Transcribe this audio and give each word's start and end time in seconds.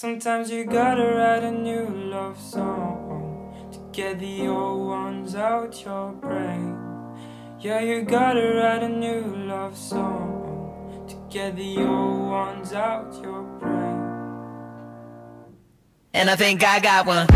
Sometimes 0.00 0.48
you 0.48 0.64
gotta 0.64 1.02
write 1.02 1.42
a 1.42 1.50
new 1.50 1.88
love 1.88 2.38
song 2.40 3.50
to 3.72 3.80
get 3.90 4.20
the 4.20 4.46
old 4.46 4.86
ones 4.86 5.34
out 5.34 5.84
your 5.84 6.12
brain. 6.12 6.78
Yeah, 7.58 7.80
you 7.80 8.02
gotta 8.02 8.46
write 8.54 8.84
a 8.84 8.88
new 8.88 9.22
love 9.48 9.76
song 9.76 11.04
to 11.08 11.16
get 11.28 11.56
the 11.56 11.78
old 11.78 12.30
ones 12.30 12.72
out 12.72 13.12
your 13.20 13.42
brain. 13.58 13.98
And 16.14 16.30
I 16.30 16.36
think 16.36 16.62
I 16.62 16.78
got 16.78 17.04
one. 17.04 17.26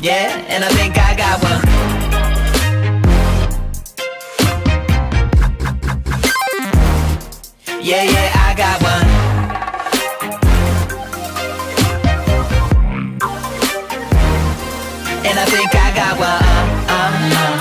Yeah, 0.00 0.30
and 0.46 0.62
I 0.62 0.68
think 0.68 0.96
I 0.96 1.16
got 1.16 1.42
one. 1.42 1.63
Yeah, 7.84 8.02
yeah, 8.02 8.32
I 8.34 8.54
got 8.56 8.82
one. 8.82 9.04
And 15.26 15.38
I 15.38 15.44
think 15.44 15.74
I 15.74 15.94
got 15.94 16.18
one. 16.18 16.42
Uh, 16.88 17.10
uh. 17.36 17.58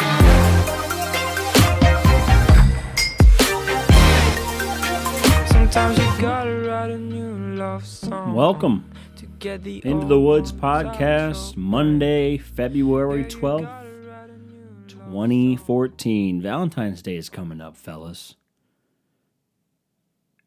Sometimes 5.48 5.98
you 5.98 6.06
gotta 6.22 6.70
write 6.70 6.92
a 6.92 6.98
new 6.98 7.56
love 7.58 7.86
song. 7.86 8.34
Welcome 8.34 8.90
to 9.18 9.26
get 9.26 9.64
the 9.64 9.82
into 9.86 10.06
the 10.06 10.22
Woods 10.22 10.54
ones 10.54 10.64
out 10.64 10.86
your 10.86 10.94
podcast, 10.94 11.58
Monday, 11.58 12.38
February 12.38 13.26
12th, 13.26 13.64
gotta 13.64 13.90
write 14.08 14.30
a 14.30 14.38
new 14.38 14.64
love 14.88 14.90
2014. 15.12 16.42
Valentine's 16.42 17.02
Day 17.02 17.18
is 17.18 17.28
coming 17.28 17.60
up, 17.60 17.76
fellas. 17.76 18.38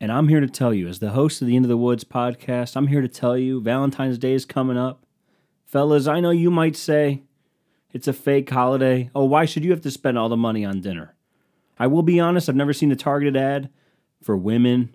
And 0.00 0.12
I'm 0.12 0.28
here 0.28 0.40
to 0.40 0.46
tell 0.46 0.74
you, 0.74 0.88
as 0.88 0.98
the 0.98 1.10
host 1.10 1.40
of 1.40 1.48
the 1.48 1.56
Into 1.56 1.68
the 1.68 1.76
Woods 1.76 2.04
podcast, 2.04 2.76
I'm 2.76 2.88
here 2.88 3.00
to 3.00 3.08
tell 3.08 3.36
you 3.36 3.60
Valentine's 3.62 4.18
Day 4.18 4.34
is 4.34 4.44
coming 4.44 4.76
up. 4.76 5.06
Fellas, 5.64 6.06
I 6.06 6.20
know 6.20 6.30
you 6.30 6.50
might 6.50 6.76
say 6.76 7.22
it's 7.92 8.06
a 8.06 8.12
fake 8.12 8.50
holiday. 8.50 9.10
Oh, 9.14 9.24
why 9.24 9.46
should 9.46 9.64
you 9.64 9.70
have 9.70 9.80
to 9.80 9.90
spend 9.90 10.18
all 10.18 10.28
the 10.28 10.36
money 10.36 10.64
on 10.66 10.82
dinner? 10.82 11.14
I 11.78 11.86
will 11.86 12.02
be 12.02 12.20
honest, 12.20 12.48
I've 12.48 12.56
never 12.56 12.74
seen 12.74 12.92
a 12.92 12.96
targeted 12.96 13.36
ad 13.36 13.70
for 14.22 14.36
women, 14.36 14.94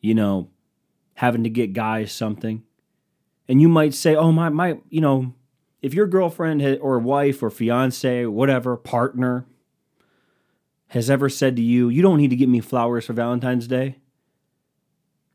you 0.00 0.14
know, 0.14 0.48
having 1.14 1.44
to 1.44 1.50
get 1.50 1.74
guys 1.74 2.10
something. 2.10 2.62
And 3.48 3.60
you 3.60 3.68
might 3.68 3.92
say, 3.92 4.14
oh, 4.14 4.32
my, 4.32 4.48
my, 4.48 4.78
you 4.88 5.00
know, 5.02 5.34
if 5.82 5.92
your 5.92 6.06
girlfriend 6.06 6.62
or 6.80 6.98
wife 6.98 7.42
or 7.42 7.50
fiance, 7.50 8.24
whatever, 8.26 8.76
partner 8.76 9.44
has 10.88 11.10
ever 11.10 11.28
said 11.28 11.56
to 11.56 11.62
you, 11.62 11.88
you 11.88 12.02
don't 12.02 12.18
need 12.18 12.30
to 12.30 12.36
get 12.36 12.48
me 12.48 12.60
flowers 12.60 13.06
for 13.06 13.12
Valentine's 13.12 13.66
Day, 13.66 13.96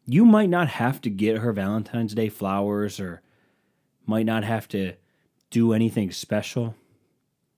you 0.08 0.26
might 0.26 0.50
not 0.50 0.70
have 0.70 1.02
to 1.02 1.10
get 1.10 1.40
her 1.40 1.52
Valentine's 1.52 2.16
Day 2.16 2.30
flowers 2.30 3.00
or 3.00 3.22
might 4.06 4.26
not 4.26 4.46
have 4.46 4.68
to 4.70 4.94
do 5.52 5.74
anything 5.74 6.12
special. 6.12 6.76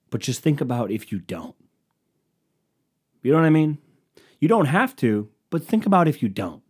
But 0.09 0.21
just 0.21 0.41
think 0.41 0.59
about 0.59 0.91
if 0.91 1.11
you 1.11 1.19
don't. 1.19 1.55
You 3.21 3.31
know 3.31 3.37
what 3.37 3.45
I 3.45 3.51
mean? 3.51 3.77
You 4.39 4.47
don't 4.47 4.65
have 4.65 4.95
to, 4.97 5.29
but 5.51 5.63
think 5.63 5.85
about 5.85 6.07
if 6.07 6.23
you 6.23 6.29
don't. 6.29 6.63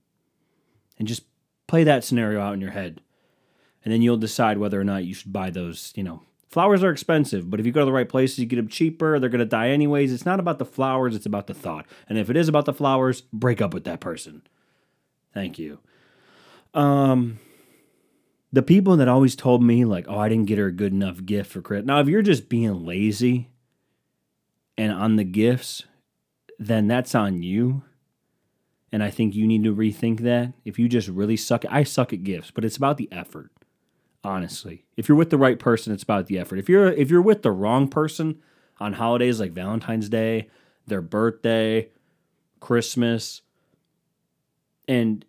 And 0.97 1.07
just 1.07 1.23
play 1.67 1.85
that 1.85 2.03
scenario 2.03 2.41
out 2.41 2.53
in 2.53 2.61
your 2.61 2.71
head. 2.71 3.01
And 3.85 3.93
then 3.93 4.01
you'll 4.01 4.17
decide 4.17 4.57
whether 4.57 4.79
or 4.79 4.83
not 4.83 5.05
you 5.05 5.13
should 5.13 5.31
buy 5.31 5.49
those, 5.49 5.93
you 5.95 6.03
know. 6.03 6.23
Flowers 6.49 6.83
are 6.83 6.89
expensive, 6.89 7.49
but 7.49 7.59
if 7.59 7.65
you 7.65 7.71
go 7.71 7.81
to 7.81 7.85
the 7.85 7.93
right 7.93 8.09
places, 8.09 8.39
you 8.39 8.47
get 8.47 8.55
them 8.55 8.67
cheaper. 8.67 9.19
They're 9.19 9.29
going 9.29 9.39
to 9.39 9.45
die 9.45 9.69
anyways. 9.69 10.11
It's 10.11 10.25
not 10.25 10.39
about 10.39 10.57
the 10.57 10.65
flowers, 10.65 11.15
it's 11.15 11.27
about 11.27 11.47
the 11.47 11.53
thought. 11.53 11.85
And 12.09 12.17
if 12.17 12.29
it 12.29 12.35
is 12.35 12.49
about 12.49 12.65
the 12.65 12.73
flowers, 12.73 13.21
break 13.31 13.61
up 13.61 13.73
with 13.73 13.83
that 13.85 13.99
person. 13.99 14.41
Thank 15.33 15.59
you. 15.59 15.79
Um 16.73 17.39
the 18.51 18.61
people 18.63 18.97
that 18.97 19.07
always 19.07 19.35
told 19.35 19.61
me 19.61 19.85
like, 19.85 20.05
"Oh, 20.07 20.17
I 20.17 20.27
didn't 20.27 20.47
get 20.47 20.57
her 20.57 20.67
a 20.67 20.71
good 20.71 20.91
enough 20.91 21.23
gift 21.25 21.51
for 21.51 21.61
Christmas." 21.61 21.87
Now, 21.87 21.99
if 21.99 22.07
you're 22.07 22.21
just 22.21 22.49
being 22.49 22.85
lazy 22.85 23.49
and 24.77 24.91
on 24.91 25.17
the 25.17 25.23
gifts, 25.23 25.83
then 26.57 26.87
that's 26.87 27.13
on 27.13 27.43
you. 27.43 27.83
And 28.91 29.03
I 29.03 29.11
think 29.11 29.35
you 29.35 29.45
need 29.45 29.63
to 29.65 29.75
rethink 29.75 30.21
that. 30.21 30.53
If 30.65 30.79
you 30.79 30.89
just 30.89 31.07
really 31.09 31.37
suck, 31.37 31.63
I 31.69 31.83
suck 31.83 32.11
at 32.11 32.23
gifts, 32.23 32.49
but 32.49 32.65
it's 32.65 32.77
about 32.77 32.97
the 32.97 33.07
effort. 33.11 33.51
Honestly, 34.23 34.85
if 34.97 35.07
you're 35.07 35.17
with 35.17 35.29
the 35.29 35.37
right 35.37 35.59
person, 35.59 35.93
it's 35.93 36.03
about 36.03 36.25
the 36.25 36.39
effort. 36.39 36.57
If 36.59 36.67
you're 36.67 36.87
if 36.91 37.09
you're 37.09 37.21
with 37.21 37.43
the 37.43 37.51
wrong 37.51 37.87
person 37.87 38.41
on 38.79 38.93
holidays 38.93 39.39
like 39.39 39.51
Valentine's 39.51 40.09
Day, 40.09 40.49
their 40.87 41.01
birthday, 41.01 41.89
Christmas, 42.59 43.41
and 44.89 45.23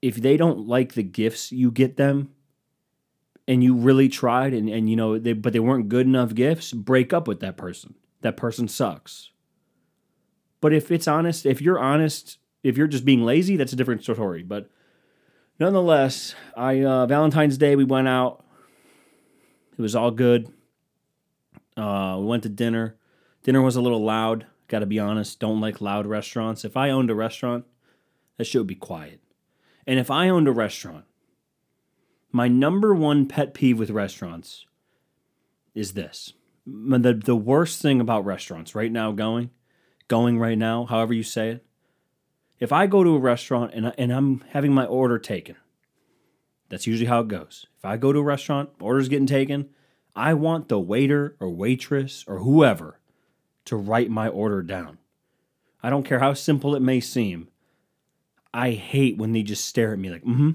if 0.00 0.16
they 0.16 0.36
don't 0.36 0.66
like 0.66 0.94
the 0.94 1.02
gifts 1.02 1.52
you 1.52 1.70
get 1.70 1.96
them, 1.96 2.30
and 3.46 3.62
you 3.62 3.76
really 3.76 4.08
tried 4.08 4.52
and, 4.52 4.68
and 4.68 4.90
you 4.90 4.96
know 4.96 5.18
they 5.18 5.32
but 5.32 5.52
they 5.52 5.60
weren't 5.60 5.88
good 5.88 6.06
enough 6.06 6.34
gifts, 6.34 6.72
break 6.72 7.12
up 7.12 7.28
with 7.28 7.40
that 7.40 7.56
person. 7.56 7.94
That 8.22 8.36
person 8.36 8.66
sucks. 8.66 9.30
But 10.60 10.72
if 10.72 10.90
it's 10.90 11.06
honest, 11.06 11.46
if 11.46 11.60
you're 11.60 11.78
honest, 11.78 12.38
if 12.64 12.76
you're 12.76 12.86
just 12.88 13.04
being 13.04 13.24
lazy, 13.24 13.56
that's 13.56 13.72
a 13.72 13.76
different 13.76 14.02
story. 14.02 14.42
But 14.42 14.70
nonetheless, 15.60 16.34
I 16.56 16.82
uh, 16.82 17.06
Valentine's 17.06 17.58
Day 17.58 17.76
we 17.76 17.84
went 17.84 18.08
out. 18.08 18.44
It 19.78 19.82
was 19.82 19.94
all 19.94 20.10
good. 20.10 20.52
Uh, 21.76 22.16
we 22.18 22.26
went 22.26 22.42
to 22.44 22.48
dinner. 22.48 22.96
Dinner 23.42 23.60
was 23.60 23.76
a 23.76 23.82
little 23.82 24.02
loud. 24.02 24.46
Got 24.68 24.80
to 24.80 24.86
be 24.86 24.98
honest. 24.98 25.38
Don't 25.38 25.60
like 25.60 25.82
loud 25.82 26.06
restaurants. 26.06 26.64
If 26.64 26.76
I 26.76 26.90
owned 26.90 27.10
a 27.10 27.14
restaurant, 27.14 27.66
that 28.36 28.44
shit 28.44 28.60
would 28.60 28.66
be 28.66 28.74
quiet. 28.74 29.20
And 29.86 29.98
if 29.98 30.10
I 30.10 30.28
owned 30.28 30.48
a 30.48 30.52
restaurant, 30.52 31.04
my 32.32 32.48
number 32.48 32.94
one 32.94 33.26
pet 33.26 33.54
peeve 33.54 33.78
with 33.78 33.90
restaurants 33.90 34.66
is 35.74 35.92
this. 35.92 36.32
The, 36.66 37.14
the 37.14 37.36
worst 37.36 37.80
thing 37.80 38.00
about 38.00 38.24
restaurants 38.24 38.74
right 38.74 38.90
now 38.90 39.12
going, 39.12 39.50
going 40.08 40.38
right 40.38 40.58
now, 40.58 40.84
however 40.86 41.14
you 41.14 41.22
say 41.22 41.50
it, 41.50 41.66
if 42.58 42.72
I 42.72 42.86
go 42.86 43.04
to 43.04 43.14
a 43.14 43.20
restaurant 43.20 43.72
and, 43.74 43.88
I, 43.88 43.94
and 43.98 44.12
I'm 44.12 44.42
having 44.50 44.72
my 44.72 44.86
order 44.86 45.18
taken, 45.18 45.56
that's 46.68 46.86
usually 46.86 47.06
how 47.06 47.20
it 47.20 47.28
goes. 47.28 47.66
If 47.78 47.84
I 47.84 47.96
go 47.96 48.12
to 48.12 48.18
a 48.18 48.24
restaurant, 48.24 48.70
order's 48.80 49.08
getting 49.08 49.26
taken, 49.26 49.68
I 50.16 50.34
want 50.34 50.68
the 50.68 50.80
waiter 50.80 51.36
or 51.38 51.50
waitress 51.50 52.24
or 52.26 52.40
whoever 52.40 53.00
to 53.66 53.76
write 53.76 54.10
my 54.10 54.28
order 54.28 54.62
down. 54.62 54.98
I 55.82 55.90
don't 55.90 56.04
care 56.04 56.18
how 56.18 56.32
simple 56.32 56.74
it 56.74 56.82
may 56.82 57.00
seem. 57.00 57.48
I 58.56 58.70
hate 58.70 59.18
when 59.18 59.32
they 59.32 59.42
just 59.42 59.66
stare 59.66 59.92
at 59.92 59.98
me 59.98 60.08
like, 60.08 60.24
mm-hmm. 60.24 60.52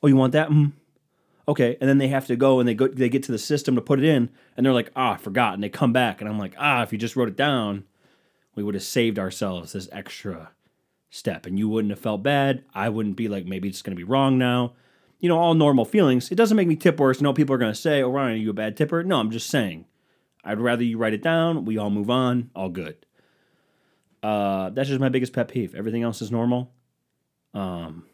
Oh, 0.00 0.06
you 0.06 0.14
want 0.14 0.32
that? 0.34 0.48
Mm-hmm. 0.48 0.70
Okay. 1.48 1.76
And 1.80 1.90
then 1.90 1.98
they 1.98 2.06
have 2.06 2.28
to 2.28 2.36
go 2.36 2.60
and 2.60 2.68
they 2.68 2.74
go 2.74 2.86
they 2.86 3.08
get 3.08 3.24
to 3.24 3.32
the 3.32 3.38
system 3.38 3.74
to 3.74 3.80
put 3.80 3.98
it 3.98 4.04
in 4.04 4.30
and 4.56 4.64
they're 4.64 4.72
like, 4.72 4.92
ah, 4.94 5.14
I 5.14 5.16
forgot. 5.16 5.54
And 5.54 5.62
they 5.62 5.68
come 5.68 5.92
back 5.92 6.20
and 6.20 6.30
I'm 6.30 6.38
like, 6.38 6.54
ah, 6.56 6.84
if 6.84 6.92
you 6.92 6.98
just 6.98 7.16
wrote 7.16 7.28
it 7.28 7.36
down, 7.36 7.82
we 8.54 8.62
would 8.62 8.74
have 8.76 8.84
saved 8.84 9.18
ourselves 9.18 9.72
this 9.72 9.88
extra 9.90 10.50
step. 11.10 11.46
And 11.46 11.58
you 11.58 11.68
wouldn't 11.68 11.90
have 11.90 11.98
felt 11.98 12.22
bad. 12.22 12.62
I 12.72 12.88
wouldn't 12.90 13.16
be 13.16 13.26
like, 13.26 13.44
maybe 13.44 13.68
it's 13.68 13.82
gonna 13.82 13.96
be 13.96 14.04
wrong 14.04 14.38
now. 14.38 14.74
You 15.18 15.28
know, 15.28 15.38
all 15.38 15.54
normal 15.54 15.84
feelings. 15.84 16.30
It 16.30 16.36
doesn't 16.36 16.56
make 16.56 16.68
me 16.68 16.76
tip 16.76 17.00
worse. 17.00 17.20
No, 17.20 17.32
people 17.32 17.56
are 17.56 17.58
gonna 17.58 17.74
say, 17.74 18.02
Oh, 18.02 18.10
Ryan, 18.10 18.34
are 18.34 18.36
you 18.36 18.50
a 18.50 18.54
bad 18.54 18.76
tipper? 18.76 19.02
No, 19.02 19.18
I'm 19.18 19.32
just 19.32 19.50
saying. 19.50 19.86
I'd 20.44 20.60
rather 20.60 20.84
you 20.84 20.96
write 20.96 21.14
it 21.14 21.24
down, 21.24 21.64
we 21.64 21.76
all 21.76 21.90
move 21.90 22.08
on, 22.08 22.50
all 22.54 22.68
good. 22.68 23.04
Uh, 24.22 24.70
that's 24.70 24.88
just 24.88 25.00
my 25.00 25.08
biggest 25.08 25.32
pet 25.32 25.48
peeve. 25.48 25.74
Everything 25.74 26.04
else 26.04 26.22
is 26.22 26.30
normal. 26.30 26.70
Um, 27.56 28.04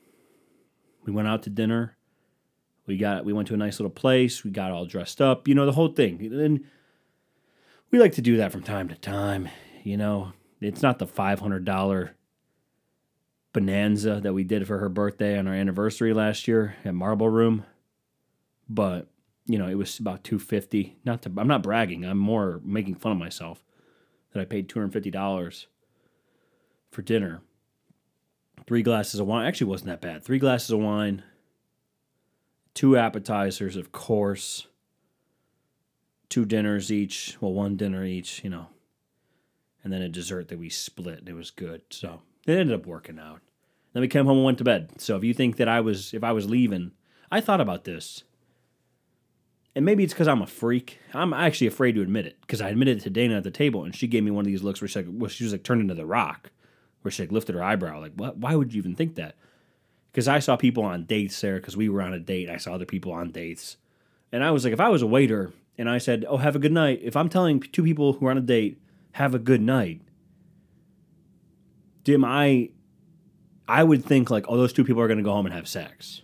we 1.05 1.13
went 1.13 1.27
out 1.27 1.43
to 1.43 1.51
dinner. 1.51 1.97
We 2.87 2.97
got 2.97 3.25
we 3.25 3.33
went 3.33 3.49
to 3.49 3.55
a 3.55 3.59
nice 3.59 3.81
little 3.81 3.91
place. 3.91 4.45
We 4.45 4.53
got 4.53 4.71
all 4.71 4.87
dressed 4.87 5.21
up. 5.21 5.49
You 5.49 5.55
know 5.55 5.67
the 5.67 5.73
whole 5.73 5.89
thing. 5.89 6.21
And 6.33 6.65
we 7.91 7.99
like 7.99 8.13
to 8.13 8.23
do 8.23 8.37
that 8.37 8.53
from 8.53 8.63
time 8.63 8.89
to 8.89 8.95
time. 8.95 9.49
You 9.83 9.97
know, 9.97 10.33
it's 10.61 10.83
not 10.83 11.01
the 11.01 11.07
five 11.09 11.41
hundred 11.41 11.65
dollar 11.65 12.15
bonanza 13.53 14.21
that 14.23 14.33
we 14.33 14.45
did 14.45 14.67
for 14.67 14.79
her 14.79 14.89
birthday 14.89 15.37
on 15.37 15.49
our 15.49 15.55
anniversary 15.55 16.15
last 16.15 16.47
year 16.47 16.77
at 16.85 16.95
Marble 16.95 17.29
Room, 17.29 17.65
but 18.69 19.09
you 19.47 19.59
know 19.59 19.67
it 19.67 19.75
was 19.75 19.99
about 19.99 20.23
two 20.23 20.39
fifty. 20.39 20.99
Not 21.05 21.23
to 21.23 21.33
I'm 21.37 21.49
not 21.49 21.65
bragging. 21.65 22.05
I'm 22.05 22.19
more 22.19 22.61
making 22.65 22.95
fun 22.95 23.13
of 23.13 23.19
myself 23.19 23.65
that 24.33 24.41
I 24.41 24.45
paid 24.45 24.69
two 24.69 24.79
hundred 24.79 24.93
fifty 24.93 25.11
dollars 25.11 25.67
for 26.93 27.03
dinner 27.03 27.43
three 28.67 28.83
glasses 28.83 29.21
of 29.21 29.27
wine. 29.27 29.47
Actually, 29.47 29.71
wasn't 29.71 29.89
that 29.89 30.01
bad. 30.01 30.23
Three 30.25 30.39
glasses 30.39 30.71
of 30.71 30.79
wine, 30.81 31.23
two 32.75 32.97
appetizers, 32.97 33.77
of 33.77 33.93
course, 33.93 34.67
two 36.29 36.45
dinners 36.45 36.91
each. 36.91 37.37
Well, 37.41 37.53
one 37.53 37.77
dinner 37.77 38.05
each, 38.05 38.43
you 38.45 38.51
know, 38.51 38.67
and 39.85 39.93
then 39.93 40.03
a 40.03 40.09
dessert 40.09 40.49
that 40.49 40.59
we 40.59 40.69
split. 40.69 41.21
And 41.21 41.29
It 41.29 41.35
was 41.35 41.51
good. 41.51 41.83
So 41.91 42.23
it 42.47 42.53
ended 42.59 42.75
up 42.75 42.87
working 42.87 43.19
out. 43.19 43.41
Then 43.93 44.01
we 44.01 44.09
came 44.09 44.25
home 44.25 44.39
and 44.39 44.45
went 44.45 44.59
to 44.59 44.65
bed. 44.65 45.01
So 45.01 45.17
if 45.17 45.25
you 45.25 45.35
think 45.35 45.57
that 45.57 45.69
I 45.69 45.81
was, 45.81 46.15
if 46.15 46.25
I 46.25 46.33
was 46.33 46.49
leaving, 46.49 46.93
I 47.31 47.41
thought 47.41 47.61
about 47.61 47.85
this. 47.85 48.25
And 49.75 49.85
maybe 49.85 50.05
it's 50.05 50.13
because 50.13 50.29
I'm 50.29 50.43
a 50.43 50.47
freak. 50.47 50.99
I'm 51.15 51.33
actually 51.33 51.67
afraid 51.67 51.95
to 51.95 52.03
admit 52.03 52.27
it 52.27 52.39
because 52.43 52.61
I 52.61 52.69
admitted 52.69 52.99
it 52.99 53.03
to 53.05 53.11
Dana 53.11 53.39
at 53.39 53.45
the 53.45 53.51
table, 53.51 53.85
and 53.85 53.95
she 53.95 54.07
gave 54.07 54.23
me 54.23 54.31
one 54.31 54.43
of 54.43 54.47
these 54.47 54.63
looks 54.63 54.83
where 54.83 54.89
she, 54.89 54.99
like, 54.99 55.09
well, 55.11 55.31
she 55.31 55.45
was 55.45 55.53
like 55.53 55.63
turned 55.63 55.81
into 55.81 55.95
the 55.95 56.05
rock. 56.05 56.51
Where 57.03 57.13
she 57.13 57.23
like 57.23 57.33
lifted 57.33 57.55
her 57.55 57.63
eyebrow, 57.63 58.01
like, 58.01 58.13
what? 58.15 58.39
Why 58.39 58.55
would 58.55 58.73
you 58.73 58.79
even 58.79 58.95
think 58.95 59.17
that? 59.17 59.37
Because 60.11 60.29
I 60.29 60.39
saw 60.39 60.57
people 60.57 60.85
on 60.85 61.05
dates 61.05 61.41
there, 61.41 61.57
because 61.57 61.77
we 61.77 61.89
were 61.89 62.03
on 62.03 62.13
a 62.13 62.19
date. 62.19 62.51
I 62.51 62.59
saw 62.59 62.75
other 62.75 62.85
people 62.87 63.13
on 63.13 63.31
dates. 63.31 63.77
And 64.31 64.45
I 64.45 64.51
was 64.51 64.65
like, 64.65 64.73
if 64.73 64.81
I 64.81 64.89
was 64.89 65.03
a 65.03 65.07
waiter 65.07 65.53
and 65.79 65.89
I 65.89 65.99
said, 65.99 66.25
oh, 66.29 66.37
have 66.39 66.57
a 66.57 66.59
good 66.59 66.73
night, 66.73 67.01
if 67.03 67.17
I'm 67.17 67.29
telling 67.29 67.61
two 67.61 67.83
people 67.83 68.15
who 68.15 68.27
are 68.27 68.31
on 68.31 68.39
a 68.39 68.43
date, 68.43 68.81
have 69.13 69.35
a 69.35 69.39
good 69.39 69.61
night, 69.61 70.01
Dim, 72.05 72.25
I 72.25 72.71
I 73.69 73.85
would 73.85 74.05
think 74.05 74.31
like, 74.31 74.45
oh, 74.49 74.57
those 74.57 74.73
two 74.73 74.85
people 74.85 75.03
are 75.03 75.09
gonna 75.09 75.23
go 75.23 75.33
home 75.33 75.47
and 75.47 75.55
have 75.55 75.69
sex. 75.69 76.23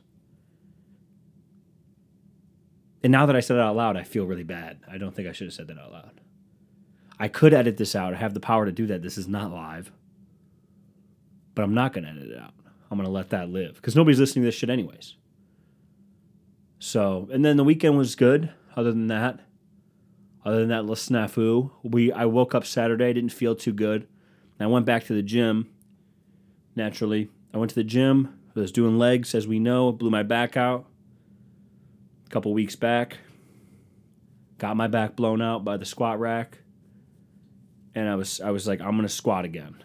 And 3.02 3.12
now 3.12 3.26
that 3.26 3.36
I 3.36 3.40
said 3.40 3.56
it 3.56 3.62
out 3.62 3.76
loud, 3.76 3.96
I 3.96 4.02
feel 4.02 4.26
really 4.26 4.42
bad. 4.42 4.80
I 4.90 4.98
don't 4.98 5.14
think 5.14 5.28
I 5.28 5.32
should 5.32 5.46
have 5.46 5.54
said 5.54 5.68
that 5.68 5.78
out 5.78 5.92
loud. 5.92 6.20
I 7.18 7.28
could 7.28 7.54
edit 7.54 7.76
this 7.76 7.94
out. 7.94 8.12
I 8.12 8.16
have 8.16 8.34
the 8.34 8.40
power 8.40 8.66
to 8.66 8.72
do 8.72 8.86
that. 8.86 9.02
This 9.02 9.16
is 9.16 9.28
not 9.28 9.52
live. 9.52 9.92
But 11.58 11.64
I'm 11.64 11.74
not 11.74 11.92
going 11.92 12.04
to 12.04 12.10
edit 12.10 12.30
it 12.30 12.38
out. 12.38 12.54
I'm 12.88 12.98
going 12.98 13.08
to 13.08 13.12
let 13.12 13.30
that 13.30 13.48
live 13.48 13.74
because 13.74 13.96
nobody's 13.96 14.20
listening 14.20 14.44
to 14.44 14.46
this 14.46 14.54
shit, 14.54 14.70
anyways. 14.70 15.16
So, 16.78 17.28
and 17.32 17.44
then 17.44 17.56
the 17.56 17.64
weekend 17.64 17.98
was 17.98 18.14
good. 18.14 18.52
Other 18.76 18.92
than 18.92 19.08
that, 19.08 19.40
other 20.44 20.60
than 20.60 20.68
that 20.68 20.82
little 20.82 20.94
snafu, 20.94 21.72
we 21.82 22.12
I 22.12 22.26
woke 22.26 22.54
up 22.54 22.64
Saturday, 22.64 23.12
didn't 23.12 23.32
feel 23.32 23.56
too 23.56 23.72
good. 23.72 24.06
And 24.56 24.68
I 24.68 24.70
went 24.70 24.86
back 24.86 25.02
to 25.06 25.14
the 25.14 25.20
gym. 25.20 25.68
Naturally, 26.76 27.28
I 27.52 27.58
went 27.58 27.70
to 27.70 27.74
the 27.74 27.82
gym. 27.82 28.38
I 28.54 28.60
was 28.60 28.70
doing 28.70 28.96
legs, 28.96 29.34
as 29.34 29.48
we 29.48 29.58
know. 29.58 29.90
Blew 29.90 30.10
my 30.10 30.22
back 30.22 30.56
out 30.56 30.86
a 32.24 32.30
couple 32.30 32.54
weeks 32.54 32.76
back. 32.76 33.18
Got 34.58 34.76
my 34.76 34.86
back 34.86 35.16
blown 35.16 35.42
out 35.42 35.64
by 35.64 35.76
the 35.76 35.84
squat 35.84 36.20
rack, 36.20 36.58
and 37.96 38.08
I 38.08 38.14
was 38.14 38.40
I 38.40 38.52
was 38.52 38.68
like, 38.68 38.80
I'm 38.80 38.94
gonna 38.94 39.08
squat 39.08 39.44
again. 39.44 39.82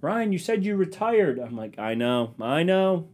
Ryan, 0.00 0.32
you 0.32 0.38
said 0.38 0.64
you 0.64 0.76
retired. 0.76 1.38
I'm 1.38 1.56
like, 1.56 1.78
I 1.78 1.94
know, 1.94 2.34
I 2.40 2.62
know. 2.62 3.08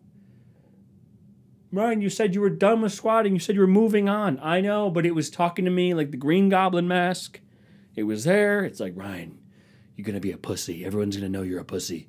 Ryan, 1.72 2.02
you 2.02 2.10
said 2.10 2.34
you 2.34 2.40
were 2.40 2.50
done 2.50 2.82
with 2.82 2.92
squatting. 2.92 3.32
You 3.32 3.40
said 3.40 3.56
you 3.56 3.60
were 3.62 3.66
moving 3.66 4.08
on. 4.08 4.38
I 4.40 4.60
know, 4.60 4.90
but 4.90 5.04
it 5.04 5.14
was 5.14 5.28
talking 5.28 5.64
to 5.64 5.70
me 5.70 5.92
like 5.92 6.12
the 6.12 6.16
Green 6.16 6.48
Goblin 6.48 6.86
mask. 6.86 7.40
It 7.96 8.04
was 8.04 8.24
there. 8.24 8.64
It's 8.64 8.78
like, 8.78 8.92
Ryan, 8.94 9.38
you're 9.96 10.04
going 10.04 10.14
to 10.14 10.20
be 10.20 10.30
a 10.30 10.38
pussy. 10.38 10.84
Everyone's 10.84 11.16
going 11.16 11.30
to 11.30 11.36
know 11.36 11.42
you're 11.42 11.60
a 11.60 11.64
pussy. 11.64 12.08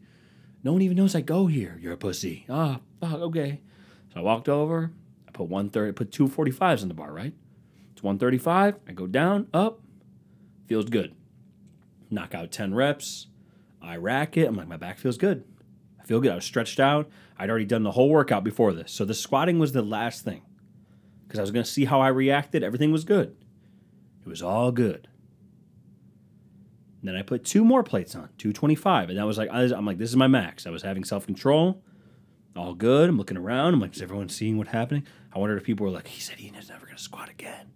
No 0.63 0.74
one 0.74 0.81
even 0.81 0.98
knows 0.98 1.16
I 1.16 1.21
go 1.21 1.48
here. 1.48 1.80
You're 1.81 1.94
a 1.94 1.98
pussy. 1.98 2.45
Ah, 2.50 2.80
fuck, 3.00 3.13
okay. 3.13 3.62
So 4.13 4.19
I 4.19 4.24
walked 4.24 4.50
over. 4.50 4.92
I 5.28 5.31
put 5.31 5.48
130, 5.48 5.89
I 5.89 5.92
put 5.94 6.12
two 6.12 6.28
45s 6.28 6.81
on 6.81 6.88
the 6.88 6.94
bar, 6.94 7.12
right? 7.12 7.33
It's 7.94 8.04
135. 8.04 8.75
I 8.88 8.92
go 8.92 9.07
down, 9.07 9.48
up. 9.54 9.81
Feels 10.68 10.86
good. 10.86 11.16
Knock 12.10 12.36
out 12.36 12.51
10 12.51 12.74
reps. 12.74 13.28
I 13.87 13.97
rack 13.97 14.37
it. 14.37 14.47
I'm 14.47 14.55
like, 14.55 14.67
my 14.67 14.77
back 14.77 14.97
feels 14.97 15.17
good. 15.17 15.43
I 15.99 16.05
feel 16.05 16.19
good. 16.19 16.31
I 16.31 16.35
was 16.35 16.45
stretched 16.45 16.79
out. 16.79 17.09
I'd 17.37 17.49
already 17.49 17.65
done 17.65 17.83
the 17.83 17.91
whole 17.91 18.09
workout 18.09 18.43
before 18.43 18.73
this. 18.73 18.91
So 18.91 19.05
the 19.05 19.13
squatting 19.13 19.59
was 19.59 19.71
the 19.71 19.81
last 19.81 20.23
thing 20.23 20.43
because 21.27 21.39
I 21.39 21.41
was 21.41 21.51
going 21.51 21.65
to 21.65 21.69
see 21.69 21.85
how 21.85 22.01
I 22.01 22.07
reacted. 22.09 22.63
Everything 22.63 22.91
was 22.91 23.03
good. 23.03 23.35
It 24.21 24.29
was 24.29 24.41
all 24.41 24.71
good. 24.71 25.07
And 27.01 27.09
then 27.09 27.15
I 27.15 27.21
put 27.21 27.43
two 27.43 27.63
more 27.63 27.83
plates 27.83 28.15
on, 28.15 28.29
225. 28.37 29.09
And 29.09 29.17
that 29.19 29.27
was 29.27 29.37
like, 29.37 29.49
I'm 29.51 29.85
like, 29.85 29.99
this 29.99 30.09
is 30.09 30.15
my 30.15 30.27
max. 30.27 30.65
I 30.65 30.71
was 30.71 30.81
having 30.81 31.03
self 31.03 31.25
control. 31.25 31.83
All 32.55 32.73
good. 32.73 33.09
I'm 33.09 33.17
looking 33.17 33.37
around. 33.37 33.73
I'm 33.73 33.79
like, 33.79 33.95
is 33.95 34.01
everyone 34.01 34.29
seeing 34.29 34.57
what's 34.57 34.71
happening? 34.71 35.05
I 35.33 35.39
wondered 35.39 35.57
if 35.57 35.63
people 35.63 35.85
were 35.85 35.91
like, 35.91 36.07
he 36.07 36.21
said 36.21 36.37
he's 36.37 36.51
never 36.51 36.85
going 36.85 36.97
to 36.97 37.03
squat 37.03 37.29
again. 37.29 37.67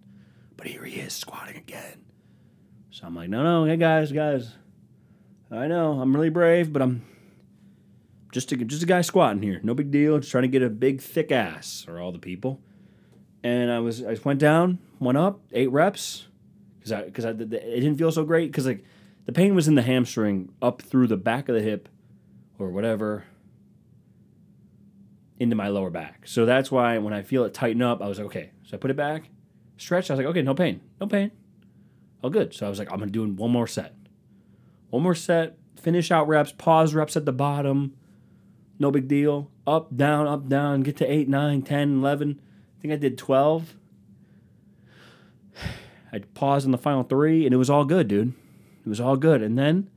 But 0.57 0.67
here 0.67 0.83
he 0.83 0.99
is 0.99 1.13
squatting 1.13 1.57
again. 1.57 2.05
So 2.89 3.05
I'm 3.05 3.15
like, 3.15 3.29
no, 3.29 3.43
no, 3.43 3.65
hey 3.65 3.77
guys, 3.77 4.11
guys. 4.11 4.55
I 5.51 5.67
know 5.67 5.99
I'm 5.99 6.15
really 6.15 6.29
brave, 6.29 6.71
but 6.71 6.81
I'm 6.81 7.03
just 8.31 8.51
a, 8.51 8.57
just 8.57 8.83
a 8.83 8.85
guy 8.85 9.01
squatting 9.01 9.41
here. 9.41 9.59
No 9.63 9.73
big 9.73 9.91
deal. 9.91 10.17
Just 10.19 10.31
trying 10.31 10.43
to 10.43 10.47
get 10.47 10.61
a 10.61 10.69
big 10.69 11.01
thick 11.01 11.31
ass 11.31 11.85
or 11.87 11.99
all 11.99 12.11
the 12.11 12.19
people. 12.19 12.61
And 13.43 13.71
I 13.71 13.79
was 13.79 14.03
I 14.03 14.17
went 14.23 14.39
down, 14.39 14.79
went 14.99 15.17
up, 15.17 15.39
eight 15.53 15.71
reps 15.71 16.27
because 16.77 16.91
I 16.91 17.03
because 17.03 17.25
I 17.25 17.29
it 17.29 17.49
didn't 17.49 17.97
feel 17.97 18.11
so 18.11 18.23
great 18.23 18.51
because 18.51 18.67
like 18.67 18.83
the 19.25 19.31
pain 19.31 19.55
was 19.55 19.67
in 19.67 19.75
the 19.75 19.81
hamstring 19.81 20.51
up 20.61 20.81
through 20.81 21.07
the 21.07 21.17
back 21.17 21.49
of 21.49 21.55
the 21.55 21.61
hip 21.61 21.89
or 22.57 22.69
whatever 22.69 23.25
into 25.39 25.55
my 25.55 25.69
lower 25.69 25.89
back. 25.89 26.27
So 26.27 26.45
that's 26.45 26.69
why 26.69 26.97
when 26.97 27.13
I 27.13 27.21
feel 27.21 27.45
it 27.45 27.53
tighten 27.53 27.81
up, 27.81 28.01
I 28.01 28.07
was 28.07 28.17
like, 28.17 28.27
okay. 28.27 28.51
So 28.63 28.75
I 28.75 28.79
put 28.79 28.91
it 28.91 28.97
back, 28.97 29.29
stretched. 29.77 30.11
I 30.11 30.13
was 30.13 30.19
like, 30.19 30.27
okay, 30.27 30.41
no 30.41 30.53
pain, 30.53 30.81
no 30.99 31.07
pain, 31.07 31.31
all 32.21 32.29
good. 32.29 32.53
So 32.53 32.65
I 32.65 32.69
was 32.69 32.77
like, 32.77 32.91
I'm 32.91 32.99
gonna 32.99 33.11
do 33.11 33.25
one 33.25 33.51
more 33.51 33.67
set, 33.67 33.95
one 34.89 35.03
more 35.03 35.15
set, 35.15 35.57
finish 35.79 36.11
out 36.11 36.27
reps, 36.27 36.51
pause 36.51 36.93
reps 36.93 37.15
at 37.15 37.25
the 37.25 37.31
bottom, 37.31 37.95
no 38.79 38.91
big 38.91 39.07
deal. 39.07 39.51
Up, 39.67 39.95
down, 39.95 40.25
up, 40.25 40.47
down, 40.47 40.81
get 40.81 40.97
to 40.97 41.11
8, 41.11 41.27
9, 41.27 41.61
10, 41.61 41.97
11. 41.99 42.41
I 42.41 42.81
think 42.81 42.93
I 42.93 42.97
did 42.97 43.17
12. 43.17 43.75
I 46.13 46.19
paused 46.33 46.65
in 46.65 46.71
the 46.71 46.77
final 46.77 47.03
three, 47.03 47.45
and 47.45 47.53
it 47.53 47.57
was 47.57 47.69
all 47.69 47.85
good, 47.85 48.07
dude. 48.07 48.33
It 48.85 48.89
was 48.89 48.99
all 48.99 49.17
good. 49.17 49.43
And 49.43 49.57
then 49.59 49.89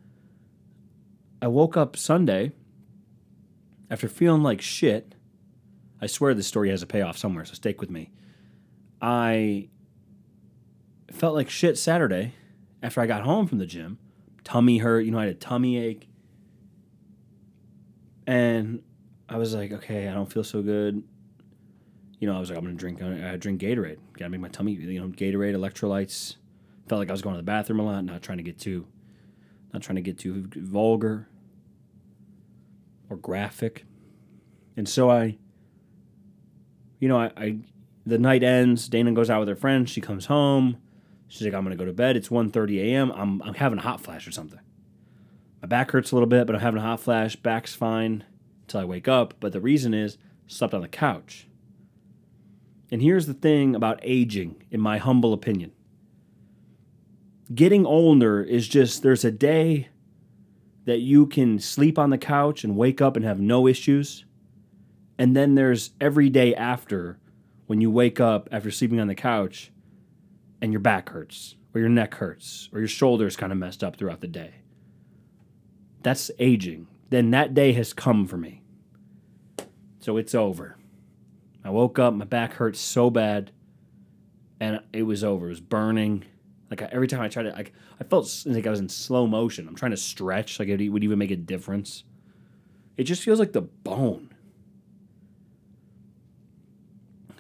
I 1.40 1.46
woke 1.46 1.76
up 1.76 1.96
Sunday 1.96 2.52
after 3.88 4.08
feeling 4.08 4.42
like 4.42 4.60
shit. 4.60 5.14
I 6.00 6.06
swear 6.06 6.34
this 6.34 6.48
story 6.48 6.70
has 6.70 6.82
a 6.82 6.86
payoff 6.86 7.16
somewhere, 7.16 7.44
so 7.44 7.54
stick 7.54 7.80
with 7.80 7.88
me. 7.88 8.10
I 9.00 9.68
felt 11.10 11.34
like 11.34 11.48
shit 11.48 11.78
Saturday 11.78 12.34
after 12.82 13.00
I 13.00 13.06
got 13.06 13.22
home 13.22 13.46
from 13.46 13.58
the 13.58 13.66
gym. 13.66 13.98
Tummy 14.44 14.78
hurt, 14.78 15.00
you 15.00 15.10
know, 15.10 15.18
I 15.18 15.26
had 15.26 15.30
a 15.30 15.34
tummy 15.34 15.78
ache. 15.78 16.08
And 18.26 18.82
I 19.28 19.36
was 19.36 19.54
like, 19.54 19.72
okay, 19.72 20.08
I 20.08 20.14
don't 20.14 20.30
feel 20.30 20.44
so 20.44 20.62
good. 20.62 21.02
You 22.18 22.28
know, 22.28 22.36
I 22.36 22.40
was 22.40 22.50
like, 22.50 22.58
I'm 22.58 22.64
gonna 22.64 22.76
drink, 22.76 23.02
uh, 23.02 23.32
I 23.32 23.36
drink 23.36 23.60
Gatorade. 23.60 23.98
Gotta 24.12 24.30
make 24.30 24.40
my 24.40 24.48
tummy, 24.48 24.72
you 24.72 25.00
know, 25.00 25.08
Gatorade, 25.08 25.54
electrolytes. 25.54 26.36
Felt 26.88 26.98
like 26.98 27.08
I 27.08 27.12
was 27.12 27.22
going 27.22 27.34
to 27.34 27.38
the 27.38 27.44
bathroom 27.44 27.80
a 27.80 27.84
lot. 27.84 28.04
Not 28.04 28.22
trying 28.22 28.38
to 28.38 28.44
get 28.44 28.58
too, 28.58 28.86
not 29.72 29.82
trying 29.82 29.96
to 29.96 30.02
get 30.02 30.18
too 30.18 30.48
vulgar 30.54 31.28
or 33.08 33.16
graphic. 33.16 33.84
And 34.76 34.88
so 34.88 35.10
I, 35.10 35.38
you 36.98 37.08
know, 37.08 37.18
I, 37.18 37.30
I 37.36 37.58
the 38.04 38.18
night 38.18 38.42
ends. 38.42 38.88
Dana 38.88 39.12
goes 39.12 39.30
out 39.30 39.40
with 39.40 39.48
her 39.48 39.56
friends. 39.56 39.90
She 39.90 40.00
comes 40.00 40.26
home. 40.26 40.78
She's 41.32 41.46
like, 41.46 41.55
I'm 41.55 41.62
gonna 41.64 41.76
go 41.76 41.87
to 41.87 41.94
bed. 41.94 42.14
It's 42.19 42.29
1.30 42.29 42.79
a.m. 42.79 43.11
I'm 43.11 43.40
I'm 43.40 43.55
having 43.55 43.79
a 43.79 43.82
hot 43.82 44.02
flash 44.02 44.29
or 44.29 44.32
something. 44.32 44.61
My 45.62 45.67
back 45.67 45.90
hurts 45.90 46.12
a 46.12 46.14
little 46.14 46.29
bit, 46.29 46.46
but 46.46 46.55
I'm 46.55 46.61
having 46.61 46.79
a 46.79 46.84
hot 46.84 47.00
flash. 47.00 47.37
Back's 47.37 47.75
fine 47.75 48.25
until 48.64 48.82
I 48.82 48.84
wake 48.84 49.08
up. 49.08 49.32
But 49.40 49.52
the 49.52 49.61
reason 49.61 49.94
is 49.94 50.19
slept 50.46 50.74
on 50.74 50.82
the 50.82 50.89
couch. 50.89 51.48
And 52.91 53.01
here's 53.01 53.24
the 53.24 53.32
thing 53.32 53.74
about 53.74 53.98
aging, 54.03 54.62
in 54.70 54.82
my 54.82 54.98
humble 54.98 55.32
opinion. 55.32 55.72
Getting 57.55 57.86
older 57.86 58.43
is 58.43 58.69
just 58.69 59.03
there's 59.03 59.24
a 59.24 59.31
day 59.31 59.89
that 60.84 61.01
you 61.01 61.24
can 61.27 61.58
sleep 61.58 61.98
on 61.98 62.10
the 62.10 62.19
couch 62.19 62.62
and 62.62 62.77
wake 62.77 63.01
up 63.01 63.17
and 63.17 63.24
have 63.24 63.41
no 63.41 63.67
issues. 63.67 64.27
And 65.17 65.34
then 65.34 65.55
there's 65.55 65.93
every 65.98 66.29
day 66.29 66.55
after 66.55 67.19
when 67.69 67.81
you 67.81 67.91
wake 67.91 68.20
up 68.20 68.51
after 68.53 68.70
sleeping 68.70 69.01
on 69.01 69.06
the 69.06 69.15
couch 69.15 69.72
and 70.62 70.72
your 70.72 70.81
back 70.81 71.10
hurts 71.10 71.56
or 71.74 71.81
your 71.81 71.90
neck 71.90 72.14
hurts 72.14 72.70
or 72.72 72.78
your 72.78 72.88
shoulders 72.88 73.36
kind 73.36 73.52
of 73.52 73.58
messed 73.58 73.84
up 73.84 73.96
throughout 73.96 74.20
the 74.20 74.28
day. 74.28 74.54
That's 76.02 76.31
aging. 76.38 76.86
Then 77.10 77.31
that 77.32 77.52
day 77.52 77.72
has 77.72 77.92
come 77.92 78.26
for 78.26 78.38
me. 78.38 78.62
So 80.00 80.16
it's 80.16 80.34
over. 80.34 80.78
I 81.64 81.70
woke 81.70 81.98
up, 81.98 82.14
my 82.14 82.24
back 82.24 82.54
hurt 82.54 82.76
so 82.76 83.10
bad, 83.10 83.52
and 84.58 84.81
it 84.92 85.02
was 85.02 85.22
over. 85.22 85.46
It 85.46 85.50
was 85.50 85.60
burning. 85.60 86.24
Like 86.70 86.82
I, 86.82 86.88
every 86.90 87.06
time 87.06 87.20
I 87.20 87.28
tried 87.28 87.44
to, 87.44 87.50
like 87.50 87.72
I 88.00 88.04
felt 88.04 88.44
like 88.46 88.66
I 88.66 88.70
was 88.70 88.81
in 88.81 88.88
slow 88.88 89.26
motion. 89.26 89.69
I'm 89.69 89.74
trying 89.74 89.90
to 89.90 89.96
stretch, 89.96 90.58
like 90.58 90.69
it 90.69 90.88
would 90.88 91.04
even 91.04 91.19
make 91.19 91.31
a 91.31 91.36
difference. 91.36 92.04
It 92.96 93.04
just 93.04 93.22
feels 93.22 93.38
like 93.38 93.52
the 93.52 93.62
bone. 93.62 94.31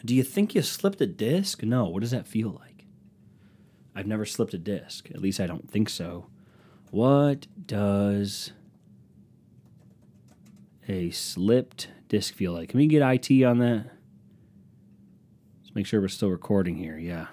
Do 0.04 0.14
you 0.14 0.22
think 0.22 0.54
you 0.54 0.62
slipped 0.62 1.00
a 1.00 1.06
disc? 1.06 1.62
No. 1.62 1.86
What 1.86 2.00
does 2.00 2.10
that 2.10 2.26
feel 2.26 2.50
like? 2.50 2.71
I've 3.94 4.06
never 4.06 4.24
slipped 4.24 4.54
a 4.54 4.58
disc. 4.58 5.10
At 5.10 5.20
least 5.20 5.40
I 5.40 5.46
don't 5.46 5.70
think 5.70 5.88
so. 5.88 6.26
What 6.90 7.46
does 7.66 8.52
a 10.88 11.10
slipped 11.10 11.88
disc 12.08 12.34
feel 12.34 12.52
like? 12.52 12.70
Can 12.70 12.78
we 12.78 12.86
get 12.86 13.02
IT 13.02 13.44
on 13.44 13.58
that? 13.58 13.86
Let's 15.60 15.74
make 15.74 15.86
sure 15.86 16.00
we're 16.00 16.08
still 16.08 16.30
recording 16.30 16.76
here. 16.76 16.98
Yeah. 16.98 17.26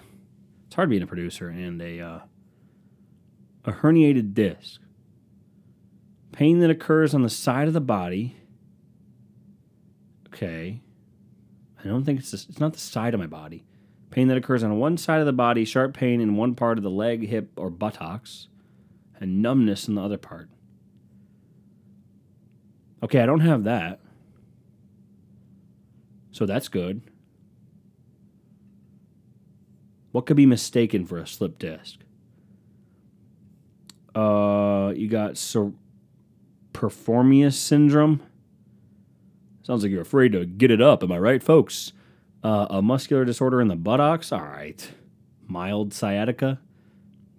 It's 0.68 0.76
hard 0.76 0.90
being 0.90 1.02
a 1.02 1.08
producer 1.08 1.50
and 1.50 1.82
a 1.82 2.00
uh, 2.00 2.20
a 3.66 3.72
herniated 3.72 4.34
disc. 4.34 4.82
Pain 6.32 6.60
that 6.60 6.70
occurs 6.70 7.14
on 7.14 7.24
the 7.24 7.30
side 7.30 7.68
of 7.68 7.74
the 7.74 7.82
body. 7.82 8.38
Okay. 10.28 10.82
I 11.84 11.88
don't 11.88 12.04
think 12.04 12.20
it's 12.20 12.32
the, 12.32 12.46
it's 12.50 12.60
not 12.60 12.74
the 12.74 12.80
side 12.80 13.14
of 13.14 13.20
my 13.20 13.28
body. 13.28 13.66
Pain 14.12 14.28
that 14.28 14.38
occurs 14.38 14.64
on 14.64 14.80
one 14.80 14.98
side 14.98 15.20
of 15.20 15.26
the 15.26 15.34
body, 15.34 15.66
sharp 15.66 15.94
pain 15.94 16.20
in 16.20 16.36
one 16.36 16.56
part 16.56 16.78
of 16.78 16.84
the 16.84 16.90
leg, 16.90 17.28
hip, 17.28 17.52
or 17.56 17.70
buttocks 17.70 18.48
and 19.20 19.42
numbness 19.42 19.88
in 19.88 19.96
the 19.96 20.02
other 20.02 20.18
part. 20.18 20.50
Okay, 23.04 23.22
I 23.22 23.26
don't 23.26 23.42
have 23.42 23.64
that. 23.66 24.00
So 26.32 26.46
that's 26.46 26.68
good. 26.68 27.02
What 30.12 30.26
could 30.26 30.38
be 30.38 30.46
mistaken 30.46 31.06
for 31.06 31.18
a 31.18 31.28
slip 31.28 31.60
disc? 31.60 32.00
Uh, 34.16 34.92
you 34.96 35.08
got 35.08 35.38
so 35.38 35.74
piriformis 36.74 37.54
syndrome. 37.54 38.22
Sounds 39.62 39.84
like 39.84 39.92
you're 39.92 40.02
afraid 40.02 40.32
to 40.32 40.46
get 40.46 40.72
it 40.72 40.82
up. 40.82 41.04
Am 41.04 41.12
I 41.12 41.20
right, 41.20 41.44
folks? 41.44 41.94
Uh, 42.44 42.68
a 42.70 42.82
muscular 42.82 43.26
disorder 43.26 43.62
in 43.62 43.68
the 43.68 43.76
buttocks. 43.76 44.32
All 44.32 44.42
right. 44.42 44.90
Mild 45.48 45.94
sciatica, 45.94 46.60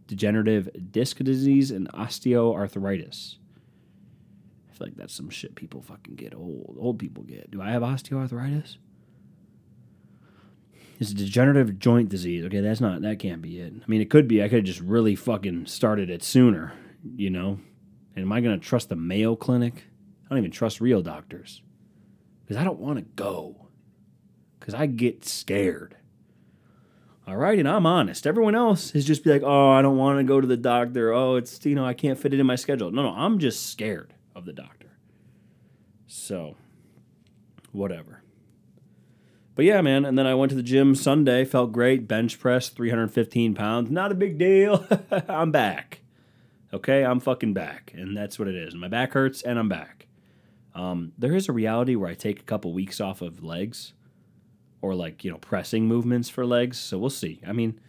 degenerative 0.07 0.69
disc 0.92 1.19
disease, 1.19 1.71
and 1.71 1.90
osteoarthritis. 1.92 3.37
I 4.69 4.75
feel 4.75 4.87
like 4.88 4.97
that's 4.97 5.14
some 5.14 5.30
shit 5.30 5.54
people 5.54 5.80
fucking 5.80 6.16
get 6.16 6.35
old. 6.35 6.76
Old 6.78 6.99
people 6.99 7.23
get. 7.23 7.50
Do 7.50 7.62
I 7.62 7.71
have 7.71 7.83
osteoarthritis? 7.83 8.76
It's 10.99 11.12
a 11.12 11.14
degenerative 11.14 11.78
joint 11.78 12.11
disease. 12.11 12.45
Okay, 12.45 12.61
that's 12.61 12.80
not. 12.80 13.00
That 13.00 13.19
can't 13.19 13.40
be 13.40 13.59
it. 13.59 13.73
I 13.75 13.85
mean, 13.87 14.02
it 14.02 14.11
could 14.11 14.28
be. 14.28 14.42
I 14.42 14.49
could 14.49 14.59
have 14.59 14.64
just 14.64 14.80
really 14.80 15.16
fucking 15.16 15.64
started 15.66 16.11
it 16.11 16.23
sooner. 16.23 16.75
You 17.16 17.30
know. 17.30 17.59
And 18.14 18.25
am 18.25 18.33
I 18.33 18.40
gonna 18.42 18.59
trust 18.59 18.90
the 18.90 18.97
Mayo 18.97 19.35
Clinic? 19.35 19.85
I 20.26 20.28
don't 20.28 20.38
even 20.38 20.50
trust 20.50 20.80
real 20.80 21.00
doctors 21.00 21.62
because 22.42 22.57
I 22.57 22.64
don't 22.64 22.78
want 22.80 22.99
to 22.99 23.04
go 23.16 23.60
because 24.61 24.75
I 24.75 24.87
get 24.87 25.25
scared. 25.25 25.97
All 27.26 27.37
right, 27.37 27.59
and 27.59 27.69
I'm 27.69 27.87
honest. 27.87 28.26
Everyone 28.26 28.55
else 28.55 28.95
is 28.95 29.05
just 29.05 29.25
be 29.25 29.31
like, 29.31 29.43
oh, 29.43 29.71
I 29.71 29.83
don't 29.83 29.97
want 29.97 30.19
to 30.19 30.25
go 30.25 30.40
to 30.40 30.47
the 30.47 30.57
doctor. 30.57 31.12
Oh, 31.12 31.37
it's, 31.37 31.64
you 31.64 31.75
know, 31.75 31.85
I 31.85 31.95
can't 31.95 32.19
fit 32.19 32.35
it 32.35 32.40
in 32.40 32.47
my 32.47 32.57
schedule. 32.57 32.90
No, 32.90 33.02
no, 33.02 33.11
I'm 33.11 33.38
just 33.38 33.71
scared 33.71 34.14
of 34.35 34.45
the 34.45 34.52
doctor. 34.52 34.99
So, 36.07 36.57
whatever. 37.73 38.23
But 39.55 39.64
yeah, 39.64 39.81
man. 39.81 40.05
And 40.05 40.19
then 40.19 40.26
I 40.26 40.35
went 40.35 40.50
to 40.50 40.57
the 40.57 40.62
gym 40.62 40.95
Sunday, 40.95 41.45
felt 41.45 41.71
great. 41.71 42.09
Bench 42.09 42.40
press, 42.40 42.69
315 42.69 43.55
pounds. 43.55 43.90
Not 43.90 44.11
a 44.11 44.14
big 44.14 44.38
deal. 44.38 44.87
I'm 45.29 45.52
back. 45.52 46.00
Okay, 46.73 47.05
I'm 47.05 47.21
fucking 47.21 47.52
back. 47.52 47.93
And 47.95 48.17
that's 48.17 48.38
what 48.38 48.49
it 48.49 48.55
is. 48.55 48.75
My 48.75 48.88
back 48.88 49.12
hurts 49.12 49.43
and 49.43 49.59
I'm 49.59 49.69
back. 49.69 50.07
Um, 50.75 51.12
there 51.19 51.35
is 51.35 51.49
a 51.49 51.52
reality 51.52 51.95
where 51.95 52.09
I 52.09 52.14
take 52.14 52.40
a 52.40 52.45
couple 52.45 52.73
weeks 52.73 53.00
off 53.00 53.23
of 53.23 53.45
legs 53.45 53.93
or 54.83 54.95
like, 54.95 55.25
you 55.25 55.31
know, 55.31 55.39
pressing 55.39 55.87
movements 55.87 56.29
for 56.29 56.47
legs. 56.47 56.79
So 56.79 56.99
we'll 56.99 57.11
see. 57.11 57.41
I 57.47 57.53
mean, 57.53 57.81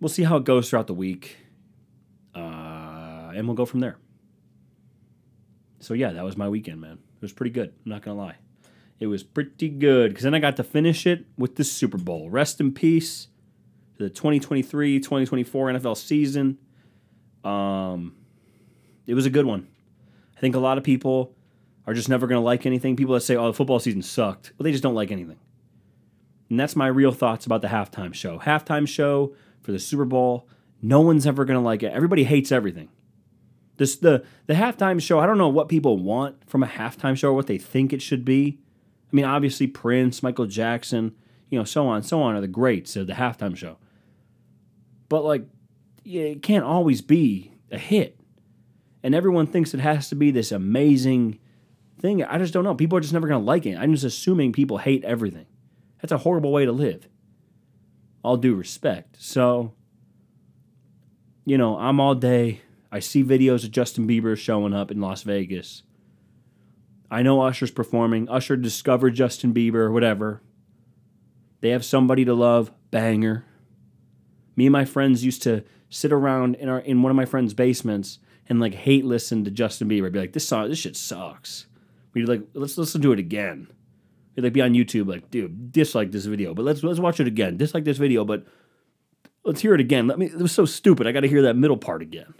we'll 0.00 0.08
see 0.08 0.24
how 0.24 0.36
it 0.36 0.44
goes 0.44 0.70
throughout 0.70 0.86
the 0.86 0.94
week. 0.94 1.36
Uh, 2.34 3.32
and 3.34 3.46
we'll 3.46 3.56
go 3.56 3.66
from 3.66 3.80
there. 3.80 3.98
So 5.80 5.94
yeah, 5.94 6.12
that 6.12 6.24
was 6.24 6.36
my 6.36 6.48
weekend, 6.48 6.80
man. 6.80 6.98
It 7.16 7.22
was 7.22 7.32
pretty 7.32 7.50
good. 7.50 7.72
I'm 7.84 7.90
not 7.90 8.02
going 8.02 8.16
to 8.16 8.22
lie. 8.22 8.36
It 9.00 9.06
was 9.06 9.22
pretty 9.22 9.68
good 9.68 10.10
because 10.10 10.24
then 10.24 10.34
I 10.34 10.38
got 10.38 10.56
to 10.56 10.64
finish 10.64 11.06
it 11.06 11.26
with 11.36 11.56
the 11.56 11.64
Super 11.64 11.98
Bowl. 11.98 12.30
Rest 12.30 12.60
in 12.60 12.72
peace 12.72 13.28
to 13.98 14.04
the 14.04 14.10
2023 14.10 15.00
2024 15.00 15.72
NFL 15.72 15.96
season. 15.96 16.58
Um, 17.44 18.16
it 19.06 19.14
was 19.14 19.26
a 19.26 19.30
good 19.30 19.46
one. 19.46 19.68
I 20.36 20.40
think 20.40 20.54
a 20.54 20.60
lot 20.60 20.78
of 20.78 20.84
people 20.84 21.34
are 21.86 21.94
just 21.94 22.08
never 22.08 22.26
going 22.26 22.40
to 22.40 22.44
like 22.44 22.66
anything. 22.66 22.96
People 22.96 23.14
that 23.14 23.20
say, 23.20 23.36
oh, 23.36 23.48
the 23.48 23.52
football 23.52 23.78
season 23.78 24.02
sucked, 24.02 24.52
well, 24.56 24.64
they 24.64 24.72
just 24.72 24.82
don't 24.82 24.94
like 24.94 25.10
anything. 25.10 25.38
And 26.54 26.60
that's 26.60 26.76
my 26.76 26.86
real 26.86 27.10
thoughts 27.10 27.46
about 27.46 27.62
the 27.62 27.66
halftime 27.68 28.14
show. 28.14 28.38
Halftime 28.38 28.86
show 28.86 29.34
for 29.60 29.72
the 29.72 29.80
Super 29.80 30.04
Bowl, 30.04 30.48
no 30.80 31.00
one's 31.00 31.26
ever 31.26 31.44
going 31.44 31.58
to 31.58 31.64
like 31.64 31.82
it. 31.82 31.92
Everybody 31.92 32.22
hates 32.22 32.52
everything. 32.52 32.90
This 33.76 33.96
the 33.96 34.24
the 34.46 34.54
halftime 34.54 35.02
show, 35.02 35.18
I 35.18 35.26
don't 35.26 35.36
know 35.36 35.48
what 35.48 35.68
people 35.68 35.98
want 35.98 36.48
from 36.48 36.62
a 36.62 36.68
halftime 36.68 37.16
show 37.16 37.30
or 37.30 37.32
what 37.32 37.48
they 37.48 37.58
think 37.58 37.92
it 37.92 38.00
should 38.00 38.24
be. 38.24 38.60
I 39.12 39.16
mean, 39.16 39.24
obviously 39.24 39.66
Prince, 39.66 40.22
Michael 40.22 40.46
Jackson, 40.46 41.16
you 41.50 41.58
know, 41.58 41.64
so 41.64 41.88
on, 41.88 42.04
so 42.04 42.22
on 42.22 42.36
are 42.36 42.40
the 42.40 42.46
greats 42.46 42.94
of 42.94 43.08
the 43.08 43.14
halftime 43.14 43.56
show. 43.56 43.76
But 45.08 45.24
like 45.24 45.48
it 46.04 46.40
can't 46.40 46.64
always 46.64 47.02
be 47.02 47.50
a 47.72 47.78
hit. 47.78 48.20
And 49.02 49.12
everyone 49.12 49.48
thinks 49.48 49.74
it 49.74 49.80
has 49.80 50.08
to 50.10 50.14
be 50.14 50.30
this 50.30 50.52
amazing 50.52 51.40
thing. 52.00 52.22
I 52.22 52.38
just 52.38 52.54
don't 52.54 52.62
know. 52.62 52.76
People 52.76 52.96
are 52.96 53.00
just 53.00 53.12
never 53.12 53.26
going 53.26 53.40
to 53.40 53.44
like 53.44 53.66
it. 53.66 53.76
I'm 53.76 53.90
just 53.90 54.04
assuming 54.04 54.52
people 54.52 54.78
hate 54.78 55.02
everything. 55.02 55.46
That's 56.04 56.12
a 56.12 56.18
horrible 56.18 56.52
way 56.52 56.66
to 56.66 56.70
live. 56.70 57.08
All 58.22 58.36
due 58.36 58.54
respect. 58.54 59.16
So, 59.18 59.72
you 61.46 61.56
know, 61.56 61.78
I'm 61.78 61.98
all 61.98 62.14
day. 62.14 62.60
I 62.92 62.98
see 62.98 63.24
videos 63.24 63.64
of 63.64 63.70
Justin 63.70 64.06
Bieber 64.06 64.36
showing 64.36 64.74
up 64.74 64.90
in 64.90 65.00
Las 65.00 65.22
Vegas. 65.22 65.82
I 67.10 67.22
know 67.22 67.40
Usher's 67.40 67.70
performing. 67.70 68.28
Usher 68.28 68.54
discovered 68.54 69.12
Justin 69.12 69.54
Bieber, 69.54 69.90
whatever. 69.90 70.42
They 71.62 71.70
have 71.70 71.86
somebody 71.86 72.26
to 72.26 72.34
love, 72.34 72.70
banger. 72.90 73.46
Me 74.56 74.66
and 74.66 74.74
my 74.74 74.84
friends 74.84 75.24
used 75.24 75.42
to 75.44 75.64
sit 75.88 76.12
around 76.12 76.56
in 76.56 76.68
our 76.68 76.80
in 76.80 77.00
one 77.00 77.08
of 77.08 77.16
my 77.16 77.24
friends' 77.24 77.54
basements 77.54 78.18
and 78.46 78.60
like 78.60 78.74
hate 78.74 79.06
listen 79.06 79.42
to 79.44 79.50
Justin 79.50 79.88
Bieber. 79.88 80.04
I'd 80.04 80.12
be 80.12 80.20
like, 80.20 80.34
this 80.34 80.46
song, 80.46 80.68
this 80.68 80.80
shit 80.80 80.96
sucks. 80.96 81.64
We'd 82.12 82.26
be 82.26 82.30
like, 82.30 82.42
let's 82.52 82.76
listen 82.76 83.00
to 83.00 83.12
it 83.12 83.18
again. 83.18 83.68
We'd 84.34 84.42
like 84.42 84.52
be 84.52 84.62
on 84.62 84.72
YouTube, 84.72 85.06
like, 85.08 85.30
dude, 85.30 85.70
dislike 85.72 86.10
this 86.10 86.24
video, 86.24 86.54
but 86.54 86.64
let's 86.64 86.82
let's 86.82 86.98
watch 86.98 87.20
it 87.20 87.26
again. 87.26 87.56
Dislike 87.56 87.84
this 87.84 87.98
video, 87.98 88.24
but 88.24 88.44
let's 89.44 89.60
hear 89.60 89.74
it 89.74 89.80
again. 89.80 90.06
Let 90.06 90.18
me. 90.18 90.26
It 90.26 90.38
was 90.38 90.52
so 90.52 90.64
stupid. 90.64 91.06
I 91.06 91.12
got 91.12 91.20
to 91.20 91.28
hear 91.28 91.42
that 91.42 91.56
middle 91.56 91.76
part 91.76 92.02
again. 92.02 92.34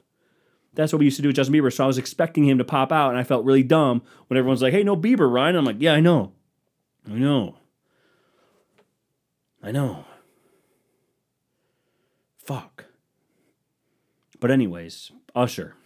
That's 0.75 0.93
what 0.93 0.99
we 0.99 1.05
used 1.05 1.17
to 1.17 1.23
do 1.23 1.29
with 1.29 1.37
Justin 1.37 1.55
Bieber. 1.55 1.73
So 1.73 1.85
I 1.85 1.87
was 1.87 1.99
expecting 1.99 2.45
him 2.45 2.59
to 2.59 2.65
pop 2.65 2.91
out, 2.91 3.11
and 3.11 3.19
I 3.19 3.23
felt 3.23 3.45
really 3.45 3.63
dumb 3.63 4.03
when 4.27 4.37
everyone's 4.37 4.63
like, 4.63 4.73
"Hey, 4.73 4.83
no 4.83 4.97
Bieber, 4.97 5.33
Ryan." 5.33 5.57
I'm 5.57 5.65
like, 5.65 5.77
"Yeah, 5.79 5.95
I 5.95 6.01
know, 6.01 6.33
I 7.09 7.15
know, 7.15 7.59
I 9.63 9.71
know." 9.71 10.05
Fuck. 12.39 12.87
But 14.41 14.51
anyways, 14.51 15.13
Usher. 15.35 15.77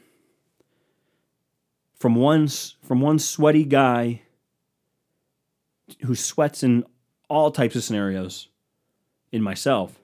From 1.95 2.15
one 2.15 2.49
from 2.49 3.01
one 3.01 3.19
sweaty 3.19 3.65
guy 3.65 4.23
who 6.05 6.15
sweats 6.15 6.63
in 6.63 6.85
all 7.29 7.51
types 7.51 7.77
of 7.77 7.85
scenarios 7.85 8.49
in 9.33 9.43
myself 9.43 10.01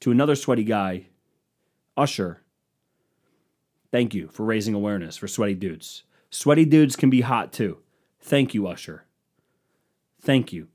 to 0.00 0.10
another 0.10 0.36
sweaty 0.36 0.64
guy, 0.64 1.06
Usher. 1.96 2.42
Thank 3.90 4.14
you 4.14 4.28
for 4.28 4.44
raising 4.44 4.74
awareness 4.74 5.16
for 5.16 5.28
sweaty 5.28 5.54
dudes. 5.54 6.04
Sweaty 6.30 6.64
dudes 6.64 6.96
can 6.96 7.10
be 7.10 7.22
hot 7.22 7.52
too. 7.52 7.78
Thank 8.20 8.54
you, 8.54 8.66
Usher. 8.66 9.04
Thank 10.20 10.52
you. 10.52 10.68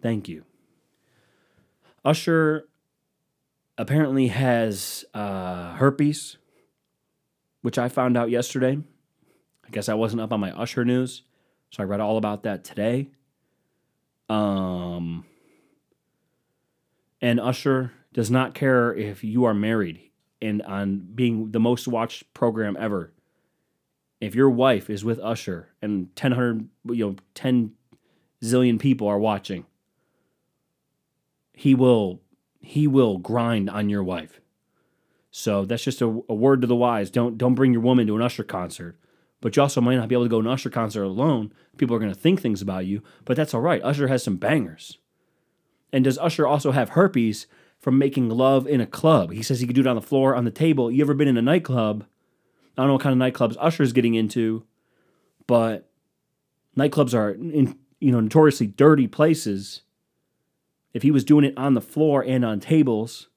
Thank 0.00 0.28
you. 0.28 0.44
Usher 2.04 2.68
apparently 3.78 4.28
has 4.28 5.04
uh, 5.14 5.74
herpes, 5.74 6.36
which 7.62 7.78
I 7.78 7.88
found 7.88 8.16
out 8.16 8.30
yesterday. 8.30 8.78
I 9.66 9.70
guess 9.70 9.88
I 9.88 9.94
wasn't 9.94 10.20
up 10.20 10.32
on 10.32 10.38
my 10.38 10.52
Usher 10.52 10.84
news, 10.84 11.22
so 11.70 11.82
I 11.82 11.86
read 11.86 12.00
all 12.00 12.16
about 12.16 12.42
that 12.44 12.64
today. 12.64 13.08
Um, 14.28 15.24
and 17.20 17.40
Usher 17.40 17.92
does 18.12 18.30
not 18.30 18.54
care 18.54 18.94
if 18.94 19.22
you 19.22 19.44
are 19.44 19.54
married 19.54 20.00
and 20.40 20.62
on 20.62 21.08
being 21.14 21.50
the 21.52 21.60
most 21.60 21.88
watched 21.88 22.32
program 22.34 22.76
ever. 22.78 23.12
If 24.20 24.34
your 24.34 24.50
wife 24.50 24.88
is 24.88 25.04
with 25.04 25.18
Usher 25.20 25.68
and 25.82 26.14
10, 26.16 26.70
you 26.86 27.06
know, 27.06 27.16
10 27.34 27.72
zillion 28.42 28.78
people 28.78 29.08
are 29.08 29.18
watching, 29.18 29.66
he 31.52 31.74
will 31.74 32.20
he 32.60 32.86
will 32.86 33.18
grind 33.18 33.70
on 33.70 33.88
your 33.88 34.02
wife. 34.02 34.40
So 35.30 35.64
that's 35.64 35.84
just 35.84 36.02
a, 36.02 36.06
a, 36.06 36.34
word 36.34 36.62
to 36.62 36.66
the 36.66 36.74
wise. 36.74 37.10
Don't 37.10 37.36
don't 37.38 37.54
bring 37.54 37.72
your 37.72 37.82
woman 37.82 38.06
to 38.06 38.16
an 38.16 38.22
Usher 38.22 38.44
concert. 38.44 38.98
But 39.40 39.56
you 39.56 39.62
also 39.62 39.80
might 39.80 39.96
not 39.96 40.08
be 40.08 40.14
able 40.14 40.24
to 40.24 40.30
go 40.30 40.40
to 40.40 40.48
an 40.48 40.52
Usher 40.52 40.70
concert 40.70 41.02
alone. 41.04 41.52
People 41.76 41.94
are 41.94 41.98
going 41.98 42.12
to 42.12 42.18
think 42.18 42.40
things 42.40 42.62
about 42.62 42.86
you, 42.86 43.02
but 43.24 43.36
that's 43.36 43.54
all 43.54 43.60
right. 43.60 43.82
Usher 43.84 44.08
has 44.08 44.22
some 44.22 44.36
bangers. 44.36 44.98
And 45.92 46.04
does 46.04 46.18
Usher 46.18 46.46
also 46.46 46.72
have 46.72 46.90
herpes 46.90 47.46
from 47.78 47.98
making 47.98 48.30
love 48.30 48.66
in 48.66 48.80
a 48.80 48.86
club? 48.86 49.32
He 49.32 49.42
says 49.42 49.60
he 49.60 49.66
could 49.66 49.76
do 49.76 49.82
it 49.82 49.86
on 49.86 49.96
the 49.96 50.02
floor, 50.02 50.34
on 50.34 50.44
the 50.44 50.50
table. 50.50 50.90
You 50.90 51.02
ever 51.04 51.14
been 51.14 51.28
in 51.28 51.36
a 51.36 51.42
nightclub? 51.42 52.06
I 52.76 52.82
don't 52.82 52.88
know 52.88 52.94
what 52.94 53.02
kind 53.02 53.20
of 53.20 53.32
nightclubs 53.32 53.56
Usher's 53.60 53.92
getting 53.92 54.14
into, 54.14 54.64
but 55.46 55.88
nightclubs 56.76 57.14
are 57.14 57.30
in, 57.30 57.78
you 58.00 58.12
know 58.12 58.20
notoriously 58.20 58.66
dirty 58.66 59.06
places 59.06 59.82
if 60.96 61.02
he 61.02 61.10
was 61.10 61.24
doing 61.24 61.44
it 61.44 61.52
on 61.58 61.74
the 61.74 61.82
floor 61.82 62.24
and 62.24 62.42
on 62.42 62.58
tables, 62.58 63.28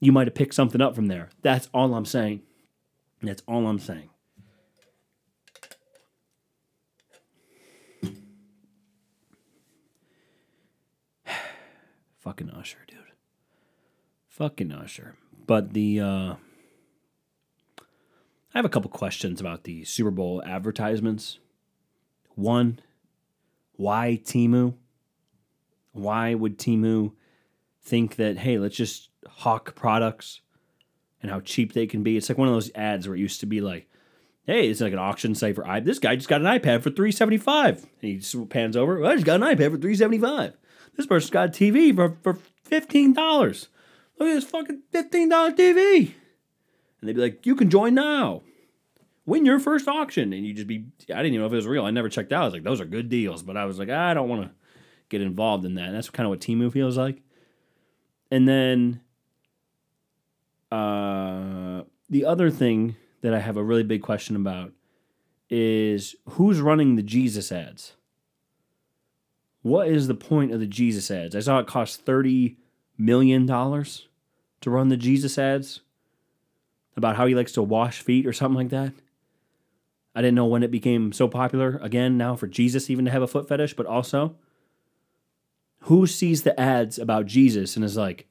you 0.00 0.10
might 0.10 0.26
have 0.26 0.34
picked 0.34 0.54
something 0.54 0.80
up 0.80 0.94
from 0.94 1.06
there. 1.06 1.28
That's 1.42 1.68
all 1.74 1.94
I'm 1.94 2.06
saying. 2.06 2.40
That's 3.22 3.42
all 3.46 3.66
I'm 3.66 3.78
saying. 3.78 4.08
Fucking 12.30 12.50
Usher, 12.50 12.78
dude. 12.86 12.98
Fucking 14.28 14.70
Usher. 14.70 15.16
But 15.48 15.72
the 15.72 15.98
uh 15.98 16.34
I 17.74 18.58
have 18.58 18.64
a 18.64 18.68
couple 18.68 18.88
questions 18.88 19.40
about 19.40 19.64
the 19.64 19.82
Super 19.82 20.12
Bowl 20.12 20.40
advertisements. 20.46 21.40
One, 22.36 22.78
why 23.72 24.20
Temu? 24.22 24.74
Why 25.90 26.34
would 26.34 26.56
Temu 26.56 27.14
think 27.82 28.14
that, 28.14 28.38
hey, 28.38 28.58
let's 28.58 28.76
just 28.76 29.10
hawk 29.26 29.74
products 29.74 30.40
and 31.20 31.32
how 31.32 31.40
cheap 31.40 31.72
they 31.72 31.88
can 31.88 32.04
be? 32.04 32.16
It's 32.16 32.28
like 32.28 32.38
one 32.38 32.46
of 32.46 32.54
those 32.54 32.70
ads 32.76 33.08
where 33.08 33.16
it 33.16 33.20
used 33.20 33.40
to 33.40 33.46
be 33.46 33.60
like, 33.60 33.88
hey, 34.44 34.68
it's 34.68 34.80
like 34.80 34.92
an 34.92 35.00
auction 35.00 35.34
site 35.34 35.56
for 35.56 35.64
iPad. 35.64 35.84
This 35.84 35.98
guy 35.98 36.14
just 36.14 36.28
got 36.28 36.42
an 36.42 36.46
iPad 36.46 36.82
for 36.82 36.90
375 36.90 37.78
And 37.78 37.88
he 38.00 38.18
just 38.18 38.48
pans 38.50 38.76
over, 38.76 39.00
well, 39.00 39.10
I 39.10 39.14
just 39.14 39.26
got 39.26 39.42
an 39.42 39.48
iPad 39.48 39.72
for 39.72 39.78
375 39.78 40.56
This 41.00 41.06
person's 41.06 41.30
got 41.30 41.48
a 41.48 41.52
TV 41.52 41.96
for, 41.96 42.18
for 42.22 42.38
$15. 42.70 43.16
Look 43.16 44.28
at 44.28 44.34
this 44.34 44.44
fucking 44.44 44.82
$15 44.92 45.56
TV. 45.56 46.12
And 47.00 47.08
they'd 47.08 47.14
be 47.16 47.22
like, 47.22 47.46
you 47.46 47.56
can 47.56 47.70
join 47.70 47.94
now. 47.94 48.42
Win 49.24 49.46
your 49.46 49.58
first 49.58 49.88
auction. 49.88 50.34
And 50.34 50.44
you 50.44 50.52
just 50.52 50.66
be, 50.66 50.84
I 51.08 51.22
didn't 51.22 51.28
even 51.28 51.40
know 51.40 51.46
if 51.46 51.54
it 51.54 51.56
was 51.56 51.66
real. 51.66 51.86
I 51.86 51.90
never 51.90 52.10
checked 52.10 52.34
out. 52.34 52.42
I 52.42 52.44
was 52.44 52.52
like, 52.52 52.64
those 52.64 52.82
are 52.82 52.84
good 52.84 53.08
deals. 53.08 53.42
But 53.42 53.56
I 53.56 53.64
was 53.64 53.78
like, 53.78 53.88
I 53.88 54.12
don't 54.12 54.28
want 54.28 54.42
to 54.42 54.50
get 55.08 55.22
involved 55.22 55.64
in 55.64 55.76
that. 55.76 55.86
And 55.86 55.96
that's 55.96 56.10
kind 56.10 56.26
of 56.26 56.30
what 56.32 56.40
Temu 56.40 56.70
feels 56.70 56.98
like. 56.98 57.22
And 58.30 58.46
then 58.46 59.00
uh, 60.70 61.84
the 62.10 62.26
other 62.26 62.50
thing 62.50 62.96
that 63.22 63.32
I 63.32 63.38
have 63.38 63.56
a 63.56 63.64
really 63.64 63.84
big 63.84 64.02
question 64.02 64.36
about 64.36 64.72
is 65.48 66.14
who's 66.32 66.60
running 66.60 66.96
the 66.96 67.02
Jesus 67.02 67.50
ads? 67.50 67.94
What 69.62 69.88
is 69.88 70.08
the 70.08 70.14
point 70.14 70.52
of 70.52 70.60
the 70.60 70.66
Jesus 70.66 71.10
ads? 71.10 71.36
I 71.36 71.40
saw 71.40 71.58
it 71.58 71.66
cost 71.66 72.04
$30 72.06 72.56
million 72.96 73.46
to 73.46 74.70
run 74.70 74.88
the 74.88 74.96
Jesus 74.96 75.38
ads 75.38 75.80
about 76.96 77.16
how 77.16 77.26
he 77.26 77.34
likes 77.34 77.52
to 77.52 77.62
wash 77.62 78.00
feet 78.00 78.26
or 78.26 78.32
something 78.32 78.56
like 78.56 78.70
that. 78.70 78.92
I 80.14 80.22
didn't 80.22 80.34
know 80.34 80.46
when 80.46 80.62
it 80.62 80.70
became 80.70 81.12
so 81.12 81.28
popular 81.28 81.78
again 81.82 82.16
now 82.18 82.36
for 82.36 82.46
Jesus 82.46 82.90
even 82.90 83.04
to 83.04 83.10
have 83.10 83.22
a 83.22 83.28
foot 83.28 83.48
fetish, 83.48 83.74
but 83.74 83.86
also 83.86 84.36
who 85.84 86.06
sees 86.06 86.42
the 86.42 86.58
ads 86.58 86.98
about 86.98 87.26
Jesus 87.26 87.76
and 87.76 87.84
is 87.84 87.96
like, 87.96 88.26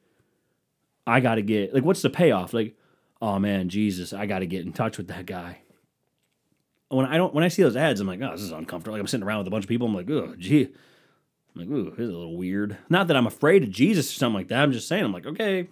I 1.08 1.20
got 1.20 1.36
to 1.36 1.42
get, 1.42 1.74
like, 1.74 1.84
what's 1.84 2.02
the 2.02 2.10
payoff? 2.10 2.54
Like, 2.54 2.76
oh 3.22 3.40
man, 3.40 3.70
Jesus, 3.70 4.14
I 4.14 4.26
got 4.26 4.40
to 4.40 4.46
get 4.46 4.66
in 4.66 4.74
touch 4.74 4.98
with 4.98 5.08
that 5.08 5.26
guy. 5.26 5.60
When 6.90 7.06
I 7.06 7.18
don't, 7.18 7.34
when 7.34 7.44
I 7.44 7.48
see 7.48 7.64
those 7.64 7.76
ads, 7.76 8.00
I'm 8.00 8.08
like, 8.08 8.22
oh, 8.22 8.32
this 8.32 8.42
is 8.42 8.52
uncomfortable. 8.52 8.94
Like 8.94 9.00
I'm 9.02 9.08
sitting 9.08 9.26
around 9.26 9.40
with 9.40 9.48
a 9.48 9.52
bunch 9.52 9.64
of 9.64 9.70
people. 9.70 9.88
I'm 9.88 9.96
like, 9.96 10.10
oh, 10.10 10.36
gee, 10.38 10.70
I'm 11.56 11.62
like, 11.62 11.70
ooh, 11.70 11.90
this 11.92 12.00
is 12.00 12.10
a 12.10 12.18
little 12.18 12.38
weird. 12.38 12.78
Not 12.90 13.08
that 13.08 13.18
I'm 13.18 13.28
afraid 13.28 13.64
of 13.64 13.72
Jesus 13.72 14.12
or 14.12 14.16
something 14.16 14.36
like 14.36 14.48
that. 14.50 14.62
I'm 14.62 14.72
just 14.72 14.88
saying, 14.88 15.04
I'm 15.04 15.14
like, 15.14 15.26
okay, 15.26 15.68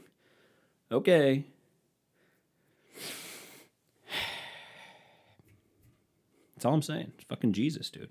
okay. 0.91 1.45
That's 6.55 6.65
all 6.65 6.73
I'm 6.73 6.81
saying. 6.81 7.11
It's 7.15 7.25
fucking 7.25 7.53
Jesus, 7.53 7.89
dude. 7.91 8.09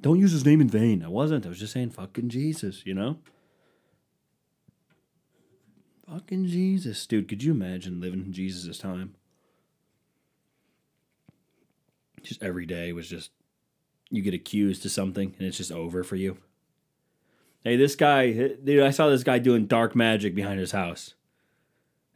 Don't 0.00 0.20
use 0.20 0.30
his 0.30 0.46
name 0.46 0.60
in 0.60 0.68
vain. 0.68 1.02
I 1.02 1.08
wasn't. 1.08 1.46
I 1.46 1.48
was 1.48 1.58
just 1.58 1.72
saying 1.72 1.90
fucking 1.90 2.28
Jesus, 2.28 2.86
you 2.86 2.94
know? 2.94 3.18
Fucking 6.08 6.46
Jesus. 6.46 7.04
Dude, 7.06 7.28
could 7.28 7.42
you 7.42 7.50
imagine 7.50 8.00
living 8.00 8.24
in 8.26 8.32
Jesus' 8.32 8.78
time? 8.78 9.16
Just 12.22 12.42
every 12.42 12.66
day 12.66 12.92
was 12.92 13.08
just, 13.08 13.32
you 14.10 14.22
get 14.22 14.34
accused 14.34 14.84
of 14.84 14.92
something 14.92 15.34
and 15.38 15.46
it's 15.46 15.56
just 15.56 15.72
over 15.72 16.04
for 16.04 16.16
you. 16.16 16.38
Hey, 17.64 17.76
this 17.76 17.96
guy, 17.96 18.30
dude, 18.32 18.82
I 18.82 18.90
saw 18.90 19.08
this 19.08 19.24
guy 19.24 19.38
doing 19.38 19.66
dark 19.66 19.96
magic 19.96 20.34
behind 20.34 20.60
his 20.60 20.72
house. 20.72 21.14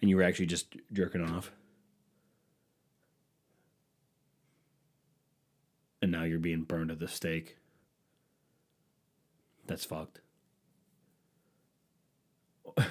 And 0.00 0.08
you 0.08 0.16
were 0.16 0.22
actually 0.22 0.46
just 0.46 0.76
jerking 0.92 1.22
off. 1.22 1.50
And 6.00 6.10
now 6.12 6.22
you're 6.22 6.38
being 6.38 6.62
burned 6.62 6.90
at 6.90 6.98
the 6.98 7.08
stake. 7.08 7.58
That's 9.66 9.84
fucked. 9.84 10.20
Do 12.76 12.84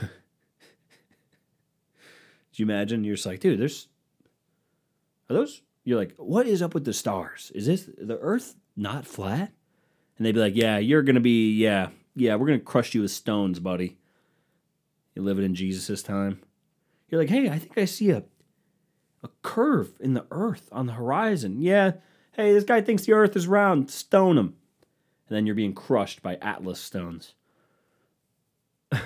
you 2.53 2.65
imagine? 2.65 3.03
You're 3.03 3.15
just 3.15 3.25
like, 3.25 3.39
dude, 3.39 3.59
there's 3.59 3.87
are 5.29 5.35
those? 5.35 5.61
You're 5.83 5.97
like, 5.97 6.13
what 6.17 6.45
is 6.45 6.61
up 6.61 6.73
with 6.73 6.85
the 6.85 6.93
stars? 6.93 7.51
Is 7.55 7.65
this 7.65 7.89
the 7.97 8.19
Earth 8.19 8.55
not 8.79 9.05
flat? 9.05 9.51
And 10.17 10.25
they'd 10.25 10.33
be 10.33 10.39
like, 10.39 10.55
yeah, 10.55 10.77
you're 10.77 11.03
gonna 11.03 11.19
be, 11.19 11.53
yeah, 11.53 11.89
yeah, 12.15 12.35
we're 12.35 12.47
gonna 12.47 12.59
crush 12.59 12.93
you 12.93 13.01
with 13.01 13.11
stones, 13.11 13.59
buddy. 13.59 13.97
You're 15.13 15.25
living 15.25 15.45
in 15.45 15.55
Jesus' 15.55 16.03
time. 16.03 16.41
You're 17.09 17.21
like, 17.21 17.29
hey, 17.29 17.49
I 17.49 17.59
think 17.59 17.77
I 17.77 17.85
see 17.85 18.11
a 18.11 18.23
a 19.21 19.29
curve 19.41 19.91
in 19.99 20.13
the 20.13 20.25
Earth 20.31 20.69
on 20.71 20.85
the 20.85 20.93
horizon. 20.93 21.61
Yeah, 21.61 21.93
hey, 22.33 22.53
this 22.53 22.63
guy 22.63 22.81
thinks 22.81 23.05
the 23.05 23.13
Earth 23.13 23.35
is 23.35 23.47
round. 23.47 23.91
Stone 23.91 24.37
him. 24.37 24.55
And 25.27 25.35
then 25.35 25.45
you're 25.45 25.55
being 25.55 25.73
crushed 25.73 26.21
by 26.21 26.35
Atlas 26.35 26.79
stones. 26.79 27.33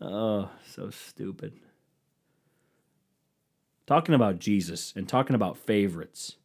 Oh, 0.00 0.50
so 0.66 0.90
stupid. 0.90 1.54
Talking 3.86 4.14
about 4.14 4.38
Jesus 4.38 4.92
and 4.96 5.08
talking 5.08 5.36
about 5.36 5.58
favorites. 5.58 6.36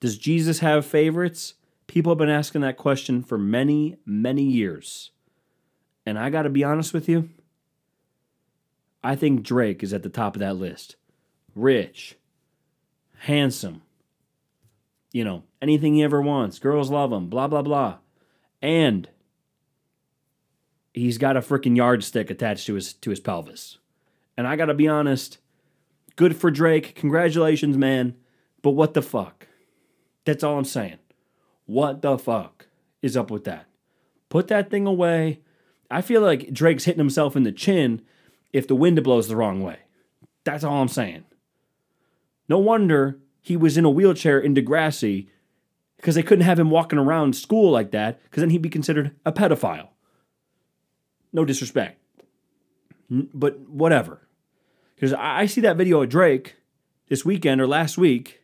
Does 0.00 0.18
Jesus 0.18 0.60
have 0.60 0.86
favorites? 0.86 1.54
People 1.86 2.12
have 2.12 2.18
been 2.18 2.28
asking 2.28 2.62
that 2.62 2.76
question 2.76 3.22
for 3.22 3.38
many, 3.38 3.96
many 4.04 4.42
years. 4.42 5.10
And 6.04 6.18
I 6.18 6.30
got 6.30 6.42
to 6.42 6.50
be 6.50 6.64
honest 6.64 6.94
with 6.94 7.08
you. 7.08 7.30
I 9.02 9.16
think 9.16 9.42
Drake 9.42 9.82
is 9.82 9.92
at 9.92 10.02
the 10.02 10.08
top 10.08 10.34
of 10.34 10.40
that 10.40 10.56
list. 10.56 10.96
Rich, 11.54 12.16
handsome, 13.18 13.82
you 15.12 15.24
know, 15.24 15.44
anything 15.62 15.94
he 15.94 16.02
ever 16.02 16.20
wants. 16.20 16.58
Girls 16.58 16.90
love 16.90 17.12
him, 17.12 17.28
blah, 17.28 17.46
blah, 17.46 17.62
blah. 17.62 17.98
And 18.60 19.08
he's 20.92 21.18
got 21.18 21.36
a 21.36 21.40
freaking 21.40 21.76
yardstick 21.76 22.30
attached 22.30 22.66
to 22.66 22.74
his 22.74 22.92
to 22.94 23.10
his 23.10 23.20
pelvis. 23.20 23.78
And 24.36 24.46
I 24.46 24.56
got 24.56 24.66
to 24.66 24.74
be 24.74 24.88
honest, 24.88 25.38
good 26.16 26.36
for 26.36 26.50
Drake. 26.50 26.94
Congratulations, 26.94 27.76
man. 27.76 28.16
But 28.62 28.70
what 28.72 28.94
the 28.94 29.02
fuck? 29.02 29.46
That's 30.24 30.42
all 30.42 30.58
I'm 30.58 30.64
saying. 30.64 30.98
What 31.66 32.02
the 32.02 32.18
fuck 32.18 32.66
is 33.02 33.16
up 33.16 33.30
with 33.30 33.44
that? 33.44 33.66
Put 34.28 34.48
that 34.48 34.70
thing 34.70 34.86
away. 34.86 35.40
I 35.90 36.02
feel 36.02 36.20
like 36.20 36.52
Drake's 36.52 36.84
hitting 36.84 36.98
himself 36.98 37.36
in 37.36 37.44
the 37.44 37.52
chin 37.52 38.02
if 38.52 38.66
the 38.66 38.74
wind 38.74 39.02
blows 39.04 39.28
the 39.28 39.36
wrong 39.36 39.62
way. 39.62 39.78
That's 40.44 40.64
all 40.64 40.82
I'm 40.82 40.88
saying. 40.88 41.24
No 42.48 42.58
wonder 42.58 43.18
he 43.40 43.56
was 43.56 43.76
in 43.76 43.84
a 43.84 43.90
wheelchair 43.90 44.38
in 44.38 44.54
Degrassi 44.54 45.28
because 45.96 46.14
they 46.14 46.22
couldn't 46.22 46.44
have 46.44 46.58
him 46.58 46.70
walking 46.70 46.98
around 46.98 47.36
school 47.36 47.70
like 47.70 47.90
that 47.92 48.22
because 48.24 48.40
then 48.40 48.50
he'd 48.50 48.62
be 48.62 48.68
considered 48.68 49.14
a 49.24 49.32
pedophile. 49.32 49.88
No 51.32 51.44
disrespect. 51.44 52.00
But 53.10 53.60
whatever. 53.68 54.25
Because 54.96 55.12
I 55.12 55.46
see 55.46 55.60
that 55.60 55.76
video 55.76 56.02
of 56.02 56.08
Drake 56.08 56.56
this 57.08 57.24
weekend 57.24 57.60
or 57.60 57.66
last 57.66 57.96
week. 57.98 58.40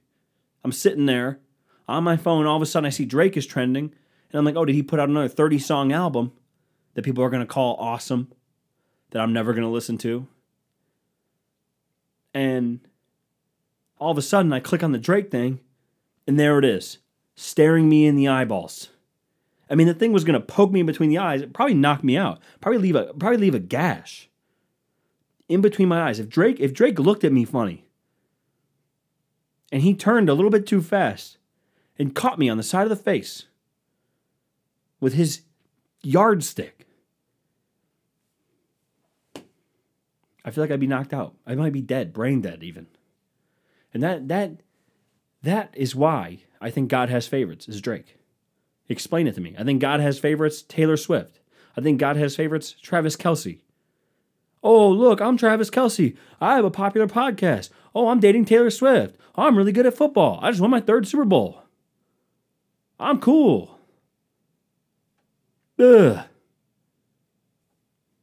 I'm 0.63 0.71
sitting 0.73 1.07
there 1.07 1.41
on 1.89 2.05
my 2.05 2.17
phone. 2.17 2.47
All 2.47 2.57
of 2.57 2.63
a 2.63 2.67
sudden, 2.67 2.87
I 2.87 2.91
see 2.91 3.07
Drake 3.07 3.37
is 3.37 3.47
trending. 3.47 3.85
And 4.31 4.39
I'm 4.39 4.45
like, 4.45 4.55
oh, 4.57 4.65
did 4.65 4.75
he 4.75 4.83
put 4.83 5.01
out 5.01 5.09
another 5.09 5.29
30 5.29 5.59
song 5.59 5.93
album 5.93 6.33
that 6.95 7.03
people 7.03 7.25
are 7.25 7.31
going 7.31 7.43
to 7.43 7.53
call 7.53 7.77
awesome 7.77 8.31
that 9.11 9.21
I'm 9.21 9.33
never 9.33 9.53
going 9.53 9.65
to 9.65 9.69
listen 9.69 9.99
to? 9.99 10.27
And 12.35 12.81
all 13.99 14.11
of 14.11 14.19
a 14.19 14.23
sudden, 14.23 14.53
I 14.53 14.61
click 14.61 14.83
on 14.83 14.93
the 14.93 14.99
Drake 14.99 15.31
thing, 15.31 15.61
and 16.27 16.39
there 16.39 16.59
it 16.59 16.65
is, 16.65 16.99
staring 17.35 17.89
me 17.89 18.07
in 18.07 18.17
the 18.17 18.29
eyeballs. 18.29 18.89
I 19.71 19.75
mean, 19.75 19.87
the 19.87 19.95
thing 19.95 20.13
was 20.13 20.25
going 20.25 20.39
to 20.39 20.47
poke 20.47 20.71
me 20.71 20.83
between 20.83 21.09
the 21.09 21.19
eyes, 21.19 21.41
it 21.41 21.55
probably 21.55 21.75
knock 21.75 22.05
me 22.05 22.17
out, 22.17 22.41
probably 22.61 22.79
leave 22.79 22.97
a 22.97 23.13
probably 23.15 23.39
leave 23.39 23.55
a 23.55 23.59
gash 23.59 24.29
in 25.53 25.61
between 25.61 25.89
my 25.89 26.09
eyes. 26.09 26.19
If 26.19 26.29
Drake 26.29 26.59
if 26.61 26.73
Drake 26.73 26.99
looked 26.99 27.25
at 27.25 27.33
me 27.33 27.45
funny 27.45 27.85
and 29.71 29.83
he 29.83 29.95
turned 29.95 30.29
a 30.29 30.35
little 30.35 30.51
bit 30.51 30.67
too 30.67 30.83
fast 30.83 31.39
and 31.99 32.15
caught 32.15 32.39
me 32.39 32.49
on 32.49 32.57
the 32.57 32.63
side 32.63 32.85
of 32.85 32.89
the 32.89 32.97
face 32.97 33.47
with 35.01 35.15
his 35.15 35.43
yardstick, 36.03 36.87
I 40.45 40.51
feel 40.51 40.65
like 40.65 40.71
I'd 40.71 40.81
be 40.81 40.87
knocked 40.87 41.15
out. 41.15 41.35
I 41.47 41.55
might 41.55 41.73
be 41.73 41.83
dead, 41.83 42.13
brain 42.13 42.41
dead 42.41 42.63
even. 42.63 42.87
And 43.95 44.03
that 44.03 44.29
that 44.29 44.63
that 45.43 45.75
is 45.77 45.95
why 45.95 46.39
I 46.61 46.71
think 46.71 46.89
God 46.89 47.11
has 47.11 47.27
favorites 47.27 47.69
is 47.69 47.81
Drake. 47.81 48.19
Explain 48.89 49.27
it 49.27 49.35
to 49.35 49.41
me. 49.41 49.55
I 49.59 49.65
think 49.65 49.81
God 49.81 50.01
has 50.01 50.19
favorites 50.19 50.63
Taylor 50.63 50.97
Swift. 50.97 51.41
I 51.77 51.81
think 51.81 51.99
God 51.99 52.17
has 52.17 52.37
favorites 52.37 52.75
Travis 52.81 53.17
Kelce. 53.17 53.61
Oh, 54.63 54.89
look, 54.89 55.21
I'm 55.21 55.37
Travis 55.37 55.71
Kelce. 55.71 56.17
I 56.41 56.55
have 56.57 56.65
a 56.65 56.71
popular 56.71 57.07
podcast. 57.07 57.71
Oh, 57.95 58.09
I'm 58.09 58.21
dating 58.21 58.45
Taylor 58.45 58.71
Swift. 58.71 59.17
Oh, 59.35 59.47
I'm 59.47 59.57
really 59.57 59.73
good 59.73 59.87
at 59.87 59.97
football. 59.97 60.39
I 60.43 60.51
just 60.51 60.61
won 60.61 60.71
my 60.71 60.81
third 60.81 61.07
Super 61.07 61.25
Bowl. 61.25 61.63
I'm 63.01 63.21
cool. 63.21 63.79
Ugh. 65.79 66.25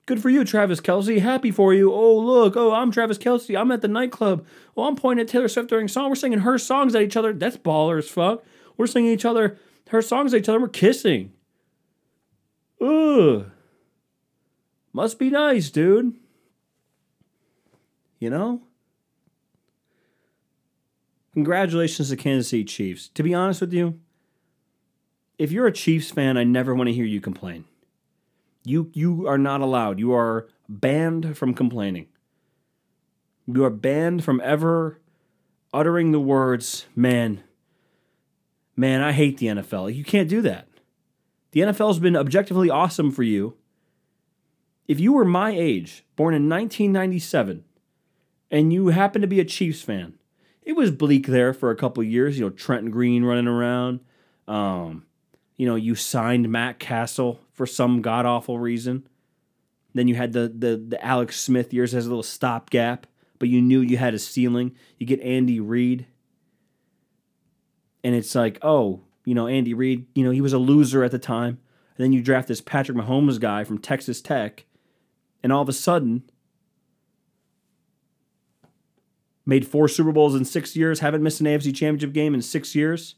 Good 0.06 0.22
for 0.22 0.30
you, 0.30 0.44
Travis 0.44 0.82
Kelce. 0.82 1.20
Happy 1.20 1.52
for 1.52 1.74
you. 1.74 1.94
Oh, 1.94 2.18
look. 2.18 2.56
Oh, 2.56 2.72
I'm 2.72 2.90
Travis 2.90 3.18
Kelce. 3.18 3.60
I'm 3.60 3.72
at 3.72 3.82
the 3.82 3.88
nightclub. 3.88 4.46
Oh, 4.76 4.86
I'm 4.86 4.96
pointing 4.96 5.24
at 5.24 5.28
Taylor 5.28 5.48
Swift 5.48 5.70
during 5.70 5.88
song. 5.88 6.10
We're 6.10 6.16
singing 6.16 6.40
her 6.40 6.58
songs 6.58 6.96
at 6.96 7.02
each 7.02 7.18
other. 7.18 7.34
That's 7.34 7.58
baller 7.58 8.00
as 8.00 8.10
fuck. 8.10 8.44
We're 8.78 8.88
singing 8.88 9.12
each 9.12 9.26
other, 9.26 9.58
her 9.90 10.02
songs 10.02 10.34
at 10.34 10.40
each 10.40 10.50
other. 10.50 10.62
We're 10.62 10.70
kissing. 10.70 11.34
Ugh. 12.82 13.52
Must 14.94 15.20
be 15.20 15.30
nice, 15.30 15.70
dude. 15.70 16.16
You 18.20 18.30
know? 18.30 18.62
Congratulations 21.34 22.10
to 22.10 22.18
Kansas 22.18 22.50
City 22.50 22.66
Chiefs. 22.66 23.10
To 23.10 23.24
be 23.24 23.34
honest 23.34 23.62
with 23.62 23.74
you, 23.74 24.00
if 25.38 25.52
you're 25.52 25.68
a 25.68 25.72
Chiefs 25.72 26.12
fan, 26.12 26.38
I 26.38 26.44
never 26.44 26.76
want 26.76 26.88
to 26.88 26.94
hear 26.94 27.06
you 27.06 27.22
complain. 27.22 27.66
You 28.66 28.92
you 28.94 29.26
are 29.28 29.38
not 29.38 29.62
allowed. 29.62 30.00
You 30.00 30.12
are 30.14 30.50
banned 30.68 31.38
from 31.38 31.54
complaining. 31.54 32.08
You 33.48 33.64
are 33.64 33.70
banned 33.70 34.24
from 34.24 34.42
ever 34.44 35.00
uttering 35.74 36.12
the 36.12 36.20
words, 36.20 36.88
"Man, 36.96 37.42
man, 38.76 39.02
I 39.02 39.14
hate 39.14 39.38
the 39.38 39.48
NFL." 39.48 39.90
You 39.90 40.04
can't 40.04 40.28
do 40.28 40.42
that. 40.42 40.68
The 41.52 41.62
NFL's 41.62 42.00
been 42.00 42.18
objectively 42.18 42.70
awesome 42.70 43.12
for 43.12 43.24
you. 43.24 43.56
If 44.88 45.00
you 45.00 45.14
were 45.14 45.26
my 45.26 45.52
age, 45.52 46.04
born 46.16 46.34
in 46.34 46.50
1997, 46.50 47.64
and 48.52 48.74
you 48.74 48.88
happen 48.88 49.22
to 49.22 49.28
be 49.28 49.40
a 49.40 49.46
Chiefs 49.46 49.82
fan, 49.82 50.16
it 50.64 50.74
was 50.74 50.92
bleak 50.92 51.28
there 51.28 51.54
for 51.54 51.72
a 51.72 51.76
couple 51.76 52.04
years. 52.04 52.38
You 52.38 52.46
know, 52.46 52.52
Trenton 52.52 52.92
Green 52.92 53.24
running 53.24 53.48
around. 53.48 54.02
Um, 54.48 55.06
you 55.58 55.66
know, 55.66 55.76
you 55.76 55.96
signed 55.96 56.50
Matt 56.50 56.80
Cassel 56.80 57.40
for 57.54 57.66
some 57.66 58.02
god 58.02 58.26
awful 58.26 58.60
reason. 58.60 59.08
Then 59.94 60.08
you 60.08 60.16
had 60.16 60.34
the, 60.34 60.54
the 60.56 60.78
the 60.78 61.04
Alex 61.04 61.40
Smith 61.40 61.74
years 61.74 61.94
as 61.94 62.06
a 62.06 62.10
little 62.10 62.24
stopgap, 62.24 63.08
but 63.40 63.50
you 63.50 63.62
knew 63.62 63.82
you 63.82 63.98
had 63.98 64.14
a 64.14 64.20
ceiling. 64.20 64.76
You 64.98 65.06
get 65.06 65.20
Andy 65.22 65.60
Reid, 65.60 66.06
and 68.04 68.16
it's 68.16 68.36
like, 68.36 68.60
oh, 68.62 69.02
you 69.26 69.36
know, 69.36 69.48
Andy 69.48 69.74
Reid, 69.74 70.06
you 70.16 70.24
know, 70.24 70.32
he 70.32 70.42
was 70.42 70.54
a 70.54 70.58
loser 70.58 71.04
at 71.04 71.12
the 71.12 71.20
time. 71.20 71.60
And 71.98 72.06
then 72.06 72.14
you 72.14 72.22
draft 72.22 72.48
this 72.48 72.62
Patrick 72.62 72.98
Mahomes 72.98 73.40
guy 73.40 73.64
from 73.64 73.80
Texas 73.80 74.22
Tech, 74.22 74.66
and 75.44 75.52
all 75.52 75.62
of 75.62 75.70
a 75.70 75.74
sudden, 75.74 76.24
made 79.50 79.68
four 79.68 79.88
Super 79.88 80.12
Bowls 80.12 80.36
in 80.36 80.46
six 80.46 80.76
years, 80.76 81.00
haven't 81.00 81.24
missed 81.24 81.40
an 81.42 81.48
AFC 81.48 81.76
championship 81.76 82.14
game 82.14 82.36
in 82.36 82.42
six 82.42 82.76
years, 82.76 83.16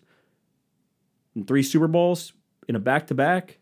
and 1.35 1.45
three 1.45 1.61
Super 1.61 1.89
Bowls 1.89 2.33
in 2.67 2.75
a 2.75 2.79
back 2.79 3.05
to 3.07 3.13
back. 3.13 3.59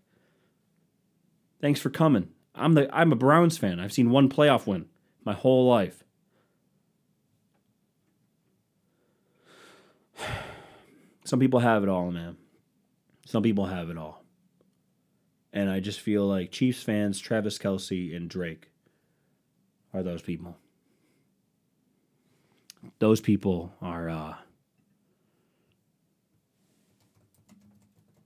Thanks 1.59 1.81
for 1.81 1.89
coming. 1.89 2.29
I'm 2.53 2.75
the 2.75 2.87
I'm 2.95 3.11
a 3.11 3.15
Browns 3.15 3.57
fan. 3.57 3.79
I've 3.79 3.91
seen 3.91 4.11
one 4.11 4.29
playoff 4.29 4.67
win 4.67 4.85
my 5.25 5.33
whole 5.33 5.67
life. 5.67 6.03
Some 11.25 11.39
people 11.39 11.59
have 11.61 11.83
it 11.83 11.89
all, 11.89 12.11
man. 12.11 12.37
Some 13.25 13.43
people 13.43 13.65
have 13.65 13.89
it 13.89 13.97
all. 13.97 14.23
And 15.51 15.69
I 15.69 15.79
just 15.79 15.99
feel 15.99 16.25
like 16.25 16.51
Chiefs 16.51 16.83
fans, 16.83 17.19
Travis 17.19 17.57
Kelce, 17.57 18.15
and 18.15 18.29
Drake 18.29 18.71
are 19.93 20.03
those 20.03 20.21
people. 20.21 20.57
Those 22.99 23.21
people 23.21 23.73
are 23.81 24.09
uh 24.09 24.33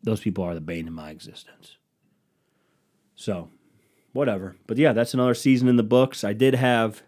those 0.03 0.19
people 0.19 0.43
are 0.43 0.53
the 0.53 0.61
bane 0.61 0.87
of 0.87 0.93
my 0.93 1.11
existence. 1.11 1.77
So, 3.15 3.49
whatever. 4.11 4.57
But 4.67 4.77
yeah, 4.77 4.91
that's 4.91 5.13
another 5.13 5.33
season 5.33 5.67
in 5.67 5.77
the 5.77 5.83
books. 5.83 6.23
I 6.23 6.33
did 6.33 6.55
have 6.55 7.03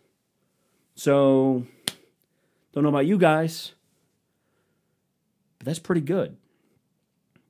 So, 0.94 1.66
don't 2.72 2.82
know 2.82 2.88
about 2.88 3.06
you 3.06 3.18
guys, 3.18 3.72
but 5.58 5.66
that's 5.66 5.78
pretty 5.78 6.00
good. 6.00 6.36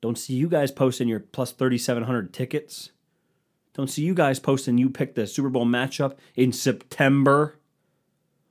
Don't 0.00 0.18
see 0.18 0.34
you 0.34 0.48
guys 0.48 0.70
posting 0.70 1.08
your 1.08 1.20
plus 1.20 1.52
3,700 1.52 2.32
tickets. 2.32 2.90
Don't 3.74 3.88
see 3.88 4.02
you 4.02 4.14
guys 4.14 4.40
posting 4.40 4.78
you 4.78 4.90
picked 4.90 5.14
the 5.14 5.26
Super 5.26 5.48
Bowl 5.48 5.66
matchup 5.66 6.16
in 6.34 6.52
September. 6.52 7.58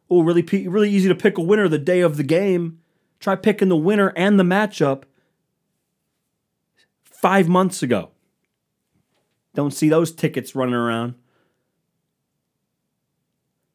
Oh, 0.09 0.21
really, 0.21 0.41
really 0.67 0.89
easy 0.89 1.09
to 1.09 1.15
pick 1.15 1.37
a 1.37 1.41
winner 1.41 1.67
the 1.67 1.77
day 1.77 2.01
of 2.01 2.17
the 2.17 2.23
game. 2.23 2.79
Try 3.19 3.35
picking 3.35 3.69
the 3.69 3.75
winner 3.75 4.13
and 4.15 4.39
the 4.39 4.43
matchup 4.43 5.03
five 7.03 7.49
months 7.49 7.81
ago. 7.81 8.11
Don't 9.53 9.73
see 9.73 9.89
those 9.89 10.11
tickets 10.11 10.55
running 10.55 10.75
around. 10.75 11.15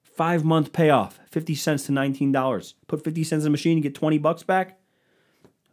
Five 0.03 0.45
month 0.45 0.73
payoff, 0.73 1.19
50 1.31 1.55
cents 1.55 1.87
to 1.87 1.93
$19. 1.93 2.75
Put 2.87 3.03
50 3.03 3.25
cents 3.25 3.41
in 3.41 3.45
the 3.45 3.51
machine 3.51 3.79
and 3.79 3.83
get 3.83 3.95
20 3.95 4.19
bucks 4.19 4.43
back. 4.43 4.79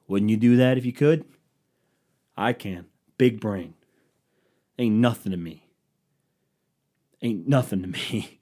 Wouldn't 0.08 0.32
you 0.32 0.38
do 0.38 0.58
that 0.58 0.78
if 0.78 0.86
you 0.86 0.94
could? 0.94 1.26
I 2.40 2.54
can. 2.54 2.86
Big 3.18 3.42
brain. 3.42 3.74
Ain't 4.80 4.96
nothing 4.96 5.34
to 5.34 5.38
me. 5.38 5.68
Ain't 7.22 7.48
nothing 7.48 7.82
to 7.82 7.88
me. 7.90 8.40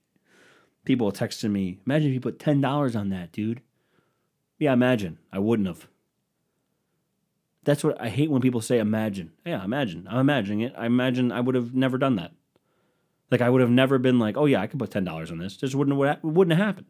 People 0.84 1.10
texting 1.10 1.50
me, 1.50 1.80
imagine 1.84 2.10
if 2.10 2.14
you 2.14 2.20
put 2.20 2.38
$10 2.38 2.96
on 2.96 3.08
that, 3.10 3.32
dude. 3.32 3.62
Yeah, 4.60 4.72
imagine. 4.72 5.18
I 5.32 5.40
wouldn't 5.40 5.66
have. 5.66 5.88
That's 7.64 7.82
what 7.82 8.00
I 8.00 8.08
hate 8.08 8.30
when 8.30 8.40
people 8.40 8.60
say 8.60 8.78
imagine. 8.78 9.32
Yeah, 9.44 9.64
imagine. 9.64 10.06
I'm 10.08 10.20
imagining 10.20 10.60
it. 10.60 10.72
I 10.78 10.86
imagine 10.86 11.32
I 11.32 11.40
would 11.40 11.56
have 11.56 11.74
never 11.74 11.98
done 11.98 12.14
that. 12.14 12.30
Like 13.28 13.40
I 13.40 13.50
would 13.50 13.60
have 13.60 13.70
never 13.70 13.98
been 13.98 14.20
like, 14.20 14.36
oh 14.36 14.46
yeah, 14.46 14.60
I 14.60 14.68
could 14.68 14.78
put 14.78 14.92
ten 14.92 15.04
dollars 15.04 15.32
on 15.32 15.38
this. 15.38 15.56
Just 15.56 15.74
wouldn't 15.74 16.00
have, 16.00 16.22
wouldn't 16.22 16.56
have 16.56 16.64
happened. 16.64 16.86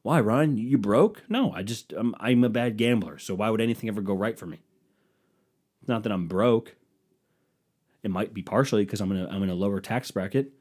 Why, 0.00 0.18
Ryan? 0.18 0.56
You 0.56 0.78
broke? 0.78 1.24
No, 1.28 1.52
I 1.52 1.62
just 1.62 1.92
I'm, 1.92 2.14
I'm 2.18 2.42
a 2.42 2.48
bad 2.48 2.78
gambler. 2.78 3.18
So 3.18 3.34
why 3.34 3.50
would 3.50 3.60
anything 3.60 3.90
ever 3.90 4.00
go 4.00 4.14
right 4.14 4.38
for 4.38 4.46
me? 4.46 4.60
It's 5.80 5.88
not 5.88 6.02
that 6.02 6.12
I'm 6.12 6.28
broke. 6.28 6.76
It 8.02 8.10
might 8.10 8.32
be 8.32 8.42
partially 8.42 8.84
because 8.84 9.00
I'm 9.00 9.12
in 9.12 9.18
a 9.18 9.28
I'm 9.28 9.42
in 9.42 9.50
a 9.50 9.54
lower 9.54 9.80
tax 9.80 10.10
bracket. 10.10 10.52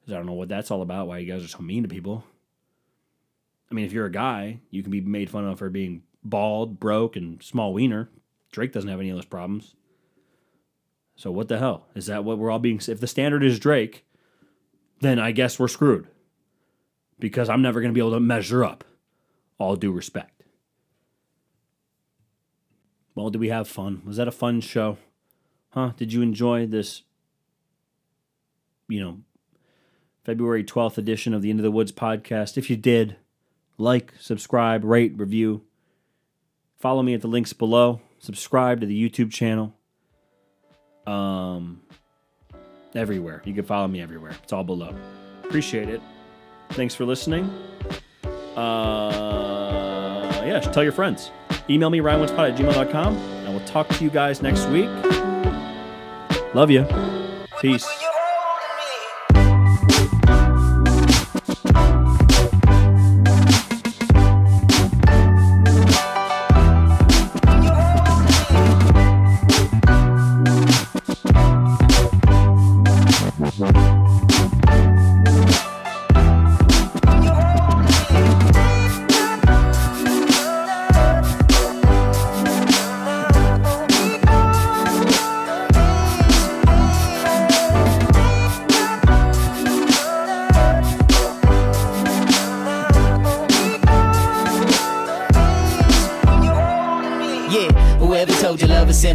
Because 0.00 0.14
I 0.14 0.16
don't 0.16 0.26
know 0.26 0.32
what 0.32 0.48
that's 0.48 0.70
all 0.70 0.82
about. 0.82 1.08
Why 1.08 1.18
you 1.18 1.30
guys 1.30 1.44
are 1.44 1.48
so 1.48 1.58
mean 1.60 1.82
to 1.82 1.88
people. 1.88 2.24
I 3.70 3.74
mean, 3.74 3.84
if 3.84 3.92
you're 3.92 4.06
a 4.06 4.12
guy, 4.12 4.60
you 4.70 4.82
can 4.82 4.90
be 4.90 5.00
made 5.00 5.30
fun 5.30 5.46
of 5.46 5.58
for 5.58 5.70
being 5.70 6.02
bald, 6.24 6.80
broke, 6.80 7.16
and 7.16 7.42
small 7.42 7.72
wiener. 7.72 8.10
Drake 8.50 8.72
doesn't 8.72 8.90
have 8.90 8.98
any 8.98 9.10
of 9.10 9.16
those 9.16 9.24
problems. 9.26 9.76
So 11.14 11.30
what 11.30 11.48
the 11.48 11.58
hell? 11.58 11.86
Is 11.94 12.06
that 12.06 12.24
what 12.24 12.38
we're 12.38 12.50
all 12.50 12.58
being 12.58 12.80
if 12.88 13.00
the 13.00 13.06
standard 13.06 13.44
is 13.44 13.60
Drake, 13.60 14.04
then 15.00 15.18
I 15.18 15.32
guess 15.32 15.58
we're 15.58 15.68
screwed. 15.68 16.08
Because 17.18 17.48
I'm 17.48 17.62
never 17.62 17.80
going 17.80 17.92
to 17.92 17.94
be 17.94 18.00
able 18.00 18.12
to 18.12 18.20
measure 18.20 18.64
up. 18.64 18.84
All 19.58 19.76
due 19.76 19.92
respect. 19.92 20.39
Well, 23.20 23.30
did 23.30 23.40
we 23.40 23.50
have 23.50 23.68
fun? 23.68 24.00
Was 24.06 24.16
that 24.16 24.28
a 24.28 24.32
fun 24.32 24.62
show? 24.62 24.96
Huh? 25.70 25.92
Did 25.96 26.12
you 26.12 26.22
enjoy 26.22 26.66
this 26.66 27.02
you 28.88 28.98
know, 28.98 29.18
February 30.24 30.64
12th 30.64 30.98
edition 30.98 31.34
of 31.34 31.42
the 31.42 31.50
Into 31.50 31.62
the 31.62 31.70
Woods 31.70 31.92
podcast? 31.92 32.56
If 32.56 32.70
you 32.70 32.76
did, 32.76 33.16
like, 33.76 34.14
subscribe, 34.18 34.84
rate, 34.84 35.12
review. 35.16 35.62
Follow 36.78 37.02
me 37.02 37.12
at 37.12 37.20
the 37.20 37.28
links 37.28 37.52
below. 37.52 38.00
Subscribe 38.18 38.80
to 38.80 38.86
the 38.86 39.10
YouTube 39.10 39.30
channel. 39.30 39.74
Um, 41.06 41.82
everywhere. 42.94 43.42
You 43.44 43.52
can 43.52 43.64
follow 43.64 43.86
me 43.86 44.00
everywhere. 44.00 44.32
It's 44.42 44.52
all 44.52 44.64
below. 44.64 44.94
Appreciate 45.44 45.90
it. 45.90 46.00
Thanks 46.70 46.94
for 46.94 47.04
listening. 47.04 47.50
Uh, 48.56 50.42
yeah, 50.42 50.60
tell 50.60 50.82
your 50.82 50.92
friends. 50.92 51.30
Email 51.70 51.88
me, 51.90 52.00
ryanwoodspod 52.00 52.50
at 52.50 52.58
gmail.com, 52.58 53.16
and 53.16 53.54
we'll 53.54 53.64
talk 53.64 53.88
to 53.88 54.04
you 54.04 54.10
guys 54.10 54.42
next 54.42 54.66
week. 54.66 54.90
Love 56.52 56.70
you. 56.70 56.84
Peace. 57.60 58.09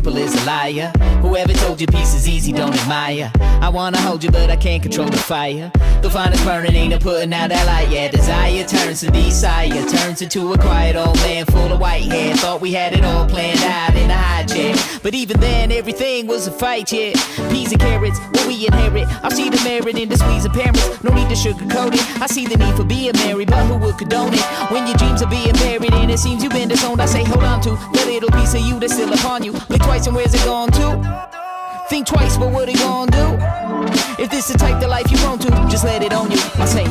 Simple 0.05 0.21
is 0.21 0.34
liar. 0.45 0.91
Whoever 1.21 1.53
told 1.53 1.81
you 1.81 1.87
peace 1.87 2.13
is 2.13 2.27
easy, 2.27 2.51
don't 2.51 2.73
admire. 2.73 3.31
I 3.61 3.69
wanna 3.69 3.99
hold 3.99 4.23
you, 4.23 4.31
but 4.31 4.49
I 4.51 4.55
can't 4.55 4.81
control 4.83 5.07
the 5.07 5.17
fire. 5.17 5.71
The 6.01 6.09
finest 6.09 6.45
burning 6.45 6.75
ain't 6.75 6.91
no 6.91 6.99
putting 6.99 7.33
out 7.33 7.49
that 7.49 7.65
light. 7.65 7.89
Yeah, 7.89 8.09
desire 8.09 8.63
turns 8.63 8.99
to 9.01 9.09
desire, 9.11 9.69
turns 9.89 10.21
into 10.21 10.53
a 10.53 10.57
quiet 10.57 10.95
old 10.95 11.17
man 11.17 11.45
full 11.45 11.71
of 11.71 11.79
white 11.79 12.03
hair. 12.03 12.35
Thought 12.35 12.61
we 12.61 12.73
had 12.73 12.93
it 12.93 13.03
all 13.03 13.27
planned 13.27 13.59
out 13.61 13.95
in 13.95 14.11
a 14.11 14.13
high 14.13 14.43
chair. 14.43 14.75
But 15.01 15.15
even 15.15 15.39
then, 15.39 15.71
everything 15.71 16.27
was 16.27 16.45
a 16.45 16.51
fight, 16.51 16.91
yeah. 16.91 17.13
Peas 17.49 17.71
and 17.71 17.81
carrots, 17.81 18.19
what 18.19 18.45
we 18.47 18.67
inherit. 18.67 19.07
I 19.23 19.29
see 19.29 19.49
the 19.49 19.61
merit 19.63 19.97
in 19.97 20.09
the 20.09 20.17
squeeze 20.17 20.45
of 20.45 20.53
parents. 20.53 21.03
No 21.03 21.11
need 21.11 21.29
to 21.29 21.35
sugarcoat 21.35 21.95
it. 21.95 22.21
I 22.21 22.27
see 22.27 22.45
the 22.45 22.57
need 22.57 22.75
for 22.75 22.83
being 22.83 23.13
married, 23.13 23.49
but 23.49 23.65
who 23.65 23.77
would 23.77 23.97
condone 23.97 24.33
it? 24.33 24.45
When 24.69 24.85
your 24.85 24.97
dreams 24.97 25.23
are 25.23 25.29
being 25.29 25.53
buried 25.53 25.93
and 25.93 26.11
it 26.11 26.19
seems 26.19 26.43
you've 26.43 26.53
been 26.53 26.69
disowned, 26.69 27.01
I 27.01 27.07
say 27.07 27.23
hold 27.23 27.43
on 27.43 27.61
to 27.61 27.71
the 27.71 28.05
little 28.05 28.29
piece 28.29 28.53
of 28.53 28.61
you 28.61 28.79
that's 28.79 28.93
still 28.93 29.11
upon 29.11 29.43
you. 29.43 29.53
Blink 29.67 29.83
twice 29.83 30.05
and 30.05 30.15
where's 30.15 30.34
Think 31.87 32.07
twice, 32.07 32.35
but 32.35 32.51
what 32.51 32.67
it 32.67 32.77
gonna 32.77 33.11
do? 33.11 34.21
If 34.21 34.29
this 34.29 34.49
is 34.49 34.53
the 34.53 34.57
type 34.57 34.81
of 34.81 34.89
life 34.89 35.09
you 35.11 35.17
want 35.23 35.41
to, 35.43 35.49
just 35.69 35.85
let 35.85 36.01
it 36.03 36.13
on 36.13 36.31
you. 36.31 36.37
I 36.55 36.65
say. 36.65 36.83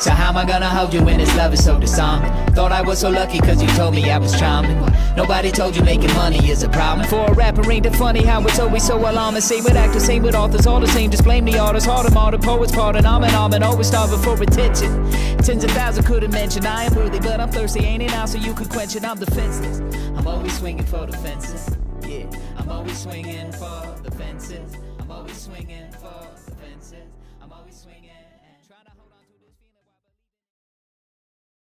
So 0.00 0.10
how 0.10 0.28
am 0.28 0.36
I 0.36 0.44
gonna 0.44 0.68
hold 0.68 0.92
you 0.92 1.02
when 1.02 1.18
this 1.18 1.34
love 1.36 1.54
is 1.54 1.64
so 1.64 1.78
disarming? 1.78 2.37
Thought 2.54 2.72
I 2.72 2.82
was 2.82 2.98
so 3.00 3.10
lucky 3.10 3.38
cause 3.38 3.62
you 3.62 3.68
told 3.70 3.94
me 3.94 4.10
I 4.10 4.18
was 4.18 4.38
charming. 4.38 4.78
Nobody 5.16 5.50
told 5.50 5.76
you 5.76 5.82
making 5.84 6.12
money 6.14 6.50
is 6.50 6.62
a 6.62 6.68
problem. 6.68 7.06
For 7.08 7.26
a 7.26 7.32
rapper 7.32 7.70
ain't 7.70 7.86
it 7.86 7.94
funny 7.94 8.24
how 8.24 8.44
it's 8.44 8.58
always 8.58 8.84
so 8.84 8.98
alarming. 8.98 9.42
Same 9.42 9.64
with 9.64 9.76
actors, 9.76 10.04
same 10.04 10.22
with 10.22 10.34
authors, 10.34 10.66
all 10.66 10.80
the 10.80 10.86
same. 10.88 11.10
Just 11.10 11.24
blame 11.24 11.44
the 11.44 11.58
artists, 11.58 11.88
hard 11.88 12.12
all 12.14 12.30
the 12.30 12.38
poets, 12.38 12.72
pardon, 12.72 13.06
I'm 13.06 13.22
an 13.24 13.34
almond, 13.34 13.64
always 13.64 13.86
starving 13.86 14.20
for 14.20 14.40
attention. 14.42 15.10
Tens 15.38 15.64
of 15.64 15.70
thousands 15.70 16.06
couldn't 16.06 16.32
mention 16.32 16.66
I 16.66 16.84
am 16.84 16.94
worthy, 16.94 17.20
but 17.20 17.40
I'm 17.40 17.50
thirsty, 17.50 17.80
ain't 17.80 18.02
it 18.02 18.10
now? 18.10 18.26
So 18.26 18.38
you 18.38 18.54
can 18.54 18.66
quench 18.66 18.96
it, 18.96 19.04
I'm 19.04 19.18
defenseless. 19.18 19.80
I'm 20.16 20.26
always 20.26 20.56
swinging 20.58 20.86
for 20.86 21.06
the 21.06 21.16
fences. 21.16 21.76
Yeah. 22.06 22.26
I'm 22.56 22.68
always 22.70 22.98
swinging 22.98 23.52
for 23.52 23.96
the 24.02 24.10
fences. 24.10 24.76
I'm 24.98 25.10
always 25.10 25.36
swinging. 25.36 25.87